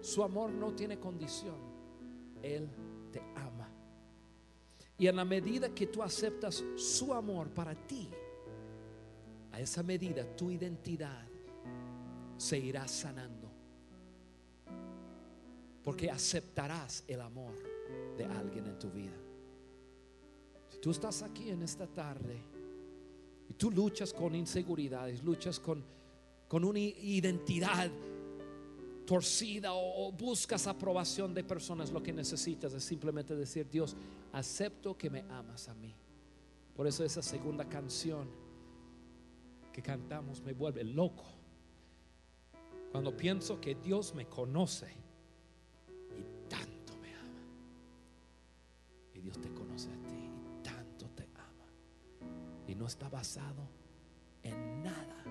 su 0.00 0.22
amor 0.22 0.50
no 0.50 0.72
tiene 0.72 0.98
condición. 0.98 1.56
Él. 2.42 2.68
Y 4.98 5.06
en 5.06 5.14
la 5.14 5.24
medida 5.24 5.68
que 5.68 5.86
tú 5.86 6.02
aceptas 6.02 6.64
su 6.76 7.14
amor 7.14 7.48
para 7.50 7.74
ti, 7.74 8.08
a 9.52 9.60
esa 9.60 9.82
medida 9.82 10.24
tu 10.36 10.50
identidad 10.50 11.24
se 12.36 12.58
irá 12.58 12.86
sanando. 12.88 13.48
Porque 15.84 16.10
aceptarás 16.10 17.04
el 17.06 17.20
amor 17.20 17.54
de 18.16 18.24
alguien 18.24 18.66
en 18.66 18.78
tu 18.78 18.90
vida. 18.90 19.16
Si 20.68 20.78
tú 20.78 20.90
estás 20.90 21.22
aquí 21.22 21.48
en 21.48 21.62
esta 21.62 21.86
tarde 21.86 22.36
y 23.48 23.54
tú 23.54 23.70
luchas 23.70 24.12
con 24.12 24.34
inseguridades, 24.34 25.22
luchas 25.22 25.60
con, 25.60 25.84
con 26.48 26.64
una 26.64 26.80
identidad 26.80 27.90
torcida 29.08 29.72
o, 29.72 30.06
o 30.06 30.12
buscas 30.12 30.66
aprobación 30.66 31.32
de 31.32 31.42
personas, 31.42 31.90
lo 31.90 32.02
que 32.02 32.12
necesitas 32.12 32.74
es 32.74 32.84
simplemente 32.84 33.34
decir, 33.34 33.66
Dios, 33.70 33.96
acepto 34.34 34.98
que 34.98 35.08
me 35.08 35.20
amas 35.30 35.70
a 35.70 35.74
mí. 35.74 35.94
Por 36.76 36.86
eso 36.86 37.02
esa 37.02 37.22
segunda 37.22 37.66
canción 37.66 38.28
que 39.72 39.80
cantamos 39.80 40.42
me 40.42 40.52
vuelve 40.52 40.84
loco. 40.84 41.24
Cuando 42.92 43.16
pienso 43.16 43.58
que 43.58 43.76
Dios 43.76 44.14
me 44.14 44.26
conoce 44.26 44.92
y 46.14 46.48
tanto 46.50 46.94
me 46.98 47.14
ama. 47.14 47.42
Y 49.14 49.20
Dios 49.20 49.40
te 49.40 49.48
conoce 49.54 49.88
a 49.88 49.96
ti 50.06 50.18
y 50.18 50.62
tanto 50.62 51.08
te 51.16 51.22
ama. 51.34 52.28
Y 52.66 52.74
no 52.74 52.86
está 52.86 53.08
basado 53.08 53.66
en 54.42 54.82
nada 54.82 55.24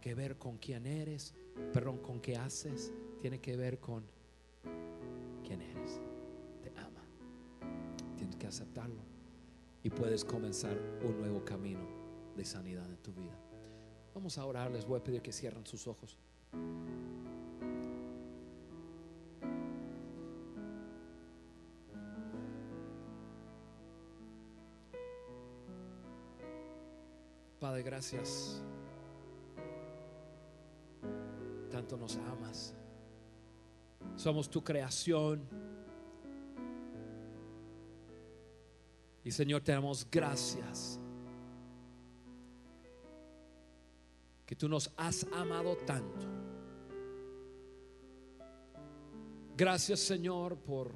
que 0.00 0.14
ver 0.14 0.38
con 0.38 0.56
quién 0.56 0.86
eres, 0.86 1.34
perdón, 1.72 1.98
con 1.98 2.20
qué 2.20 2.36
haces, 2.36 2.92
tiene 3.20 3.40
que 3.40 3.56
ver 3.56 3.78
con 3.78 4.04
quién 5.44 5.62
eres. 5.62 6.00
Te 6.62 6.70
ama. 6.78 7.02
Tienes 8.16 8.36
que 8.36 8.46
aceptarlo 8.46 9.02
y 9.82 9.90
puedes 9.90 10.24
comenzar 10.24 10.76
un 11.02 11.18
nuevo 11.18 11.44
camino 11.44 11.86
de 12.36 12.44
sanidad 12.44 12.88
en 12.90 12.98
tu 12.98 13.12
vida. 13.12 13.38
Vamos 14.14 14.36
a 14.38 14.44
orar, 14.44 14.70
les 14.70 14.84
voy 14.84 14.98
a 14.98 15.04
pedir 15.04 15.22
que 15.22 15.32
cierren 15.32 15.66
sus 15.66 15.86
ojos. 15.86 16.18
Padre, 27.60 27.82
gracias. 27.82 28.62
Nos 31.96 32.16
amas. 32.16 32.74
Somos 34.16 34.48
tu 34.48 34.62
creación. 34.62 35.46
Y 39.24 39.30
Señor, 39.30 39.62
te 39.62 39.72
damos 39.72 40.06
gracias. 40.10 41.00
Que 44.46 44.56
tú 44.56 44.68
nos 44.68 44.92
has 44.96 45.26
amado 45.32 45.76
tanto. 45.76 46.26
Gracias 49.56 50.00
Señor 50.00 50.56
por 50.56 50.94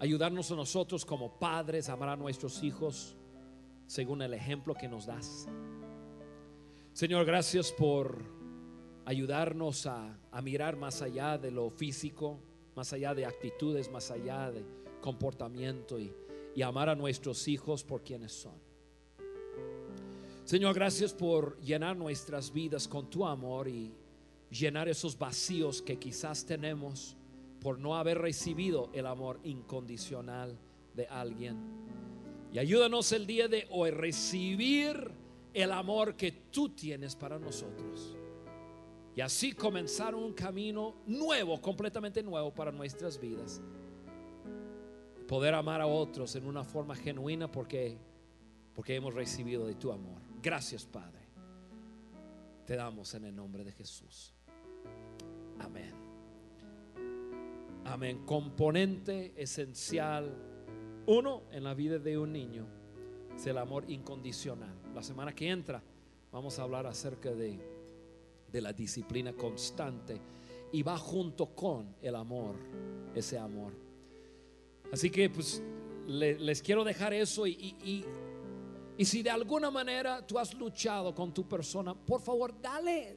ayudarnos 0.00 0.50
a 0.50 0.56
nosotros 0.56 1.04
como 1.04 1.38
padres 1.38 1.88
a 1.88 1.92
amar 1.92 2.08
a 2.08 2.16
nuestros 2.16 2.62
hijos 2.64 3.16
según 3.86 4.22
el 4.22 4.34
ejemplo 4.34 4.74
que 4.74 4.88
nos 4.88 5.06
das. 5.06 5.46
Señor, 6.92 7.24
gracias 7.24 7.70
por 7.70 8.41
ayudarnos 9.04 9.86
a, 9.86 10.18
mirar 10.42 10.76
más 10.76 11.02
allá 11.02 11.38
de 11.38 11.50
lo 11.50 11.70
físico, 11.70 12.38
más 12.74 12.92
allá 12.92 13.14
de 13.14 13.26
actitudes, 13.26 13.90
más 13.90 14.10
allá 14.10 14.50
de 14.50 14.64
comportamiento 15.00 15.98
y, 15.98 16.12
y 16.54 16.62
amar 16.62 16.88
a 16.88 16.94
nuestros 16.94 17.48
hijos 17.48 17.84
por 17.84 18.02
quienes 18.02 18.32
son. 18.32 18.54
Señor, 20.44 20.74
gracias 20.74 21.12
por 21.12 21.60
llenar 21.60 21.96
nuestras 21.96 22.52
vidas 22.52 22.88
con 22.88 23.08
tu 23.08 23.24
amor 23.24 23.68
y 23.68 23.92
llenar 24.50 24.88
esos 24.88 25.18
vacíos 25.18 25.80
que 25.80 25.98
quizás 25.98 26.44
tenemos 26.44 27.16
por 27.60 27.78
no 27.78 27.96
haber 27.96 28.18
recibido 28.18 28.90
el 28.92 29.06
amor 29.06 29.40
incondicional 29.44 30.58
de 30.94 31.06
alguien. 31.06 31.56
Y 32.52 32.58
ayúdanos 32.58 33.12
el 33.12 33.26
día 33.26 33.48
de 33.48 33.66
hoy 33.70 33.92
recibir 33.92 35.10
el 35.54 35.72
amor 35.72 36.16
que 36.16 36.32
tú 36.32 36.70
tienes 36.70 37.14
para 37.14 37.38
nosotros. 37.38 38.16
Y 39.14 39.20
así 39.20 39.52
comenzar 39.52 40.14
un 40.14 40.32
camino 40.32 40.94
nuevo, 41.06 41.60
completamente 41.60 42.22
nuevo 42.22 42.52
para 42.52 42.72
nuestras 42.72 43.20
vidas. 43.20 43.60
Poder 45.28 45.54
amar 45.54 45.80
a 45.80 45.86
otros 45.86 46.34
en 46.36 46.46
una 46.46 46.64
forma 46.64 46.94
genuina 46.94 47.50
porque 47.50 47.98
porque 48.74 48.94
hemos 48.94 49.14
recibido 49.14 49.66
de 49.66 49.74
tu 49.74 49.92
amor. 49.92 50.20
Gracias, 50.42 50.86
Padre. 50.86 51.20
Te 52.66 52.76
damos 52.76 53.14
en 53.14 53.24
el 53.24 53.36
nombre 53.36 53.64
de 53.64 53.72
Jesús. 53.72 54.34
Amén. 55.58 55.92
Amén. 57.84 58.24
Componente 58.24 59.34
esencial, 59.36 60.34
uno, 61.06 61.42
en 61.50 61.64
la 61.64 61.74
vida 61.74 61.98
de 61.98 62.16
un 62.16 62.32
niño, 62.32 62.66
es 63.34 63.46
el 63.46 63.58
amor 63.58 63.84
incondicional. 63.88 64.74
La 64.94 65.02
semana 65.02 65.34
que 65.34 65.48
entra 65.48 65.82
vamos 66.30 66.58
a 66.58 66.62
hablar 66.62 66.86
acerca 66.86 67.32
de, 67.32 67.60
de 68.52 68.60
la 68.60 68.72
disciplina 68.72 69.32
constante 69.32 70.20
y 70.72 70.82
va 70.82 70.96
junto 70.98 71.54
con 71.54 71.96
el 72.02 72.14
amor, 72.14 72.56
ese 73.14 73.38
amor. 73.38 73.72
Así 74.92 75.10
que 75.10 75.30
pues 75.30 75.62
les 76.06 76.62
quiero 76.62 76.84
dejar 76.84 77.14
eso 77.14 77.46
y, 77.46 77.52
y, 77.52 78.04
y 78.98 79.04
si 79.04 79.22
de 79.22 79.30
alguna 79.30 79.70
manera 79.70 80.26
tú 80.26 80.38
has 80.38 80.52
luchado 80.54 81.14
con 81.14 81.32
tu 81.32 81.48
persona, 81.48 81.94
por 81.94 82.20
favor, 82.20 82.54
dale, 82.60 83.16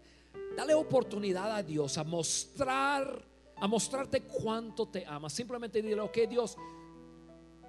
dale 0.56 0.74
oportunidad 0.74 1.52
a 1.52 1.64
Dios 1.64 1.98
a 1.98 2.04
mostrar, 2.04 3.24
a 3.58 3.68
mostrarte 3.68 4.22
cuánto 4.22 4.88
te 4.88 5.06
ama. 5.06 5.30
Simplemente 5.30 5.82
dile, 5.82 6.00
ok, 6.00 6.18
Dios, 6.30 6.58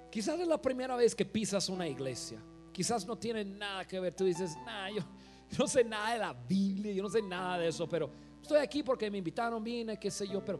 quizás 0.09 0.39
es 0.39 0.47
la 0.47 0.61
primera 0.61 0.95
vez 0.95 1.13
que 1.13 1.25
pisas 1.25 1.67
una 1.69 1.87
iglesia. 1.87 2.41
Quizás 2.71 3.07
no 3.07 3.17
tiene 3.17 3.43
nada 3.43 3.85
que 3.85 3.99
ver. 3.99 4.15
Tú 4.15 4.23
dices, 4.23 4.55
nah, 4.65 4.89
yo, 5.51 5.57
no 5.59 5.67
sé 5.67 5.83
nada 5.83 6.13
de 6.13 6.19
la 6.19 6.33
Biblia, 6.33 6.93
yo 6.93 7.03
no 7.03 7.09
sé 7.09 7.21
nada 7.21 7.57
de 7.57 7.67
eso, 7.67 7.87
pero 7.87 8.09
estoy 8.41 8.59
aquí 8.59 8.83
porque 8.83 9.09
me 9.09 9.17
invitaron, 9.17 9.63
vine, 9.63 9.97
qué 9.99 10.11
sé 10.11 10.27
yo. 10.27 10.43
Pero 10.43 10.59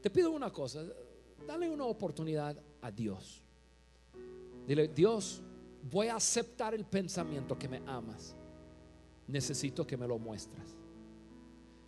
te 0.00 0.10
pido 0.10 0.30
una 0.30 0.50
cosa, 0.50 0.84
dale 1.46 1.68
una 1.68 1.84
oportunidad 1.84 2.56
a 2.80 2.90
Dios. 2.90 3.42
Dile, 4.66 4.88
Dios, 4.88 5.42
voy 5.90 6.08
a 6.08 6.16
aceptar 6.16 6.74
el 6.74 6.84
pensamiento 6.84 7.58
que 7.58 7.68
me 7.68 7.82
amas. 7.86 8.36
Necesito 9.26 9.86
que 9.86 9.96
me 9.96 10.06
lo 10.06 10.18
muestras. 10.18 10.76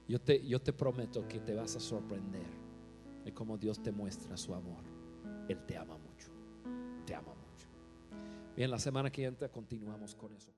Yo 0.09 0.21
te, 0.21 0.47
yo 0.47 0.61
te 0.61 0.73
prometo 0.73 1.27
que 1.27 1.41
te 1.41 1.55
vas 1.55 1.77
a 1.77 1.81
sorprender 1.81 2.47
de 3.25 3.33
cómo 3.33 3.57
Dios 3.57 3.83
te 3.83 3.93
muestra 3.93 4.37
su 4.37 4.55
amor. 4.55 4.85
Él 5.49 5.65
te 5.67 5.77
ama 5.77 5.97
mucho. 5.97 6.29
Te 7.07 7.15
ama 7.15 7.35
mucho. 7.35 7.67
Bien, 8.57 8.71
la 8.71 8.79
semana 8.79 9.11
que 9.11 9.25
entra 9.25 9.49
continuamos 9.49 10.15
con 10.15 10.33
eso. 10.35 10.53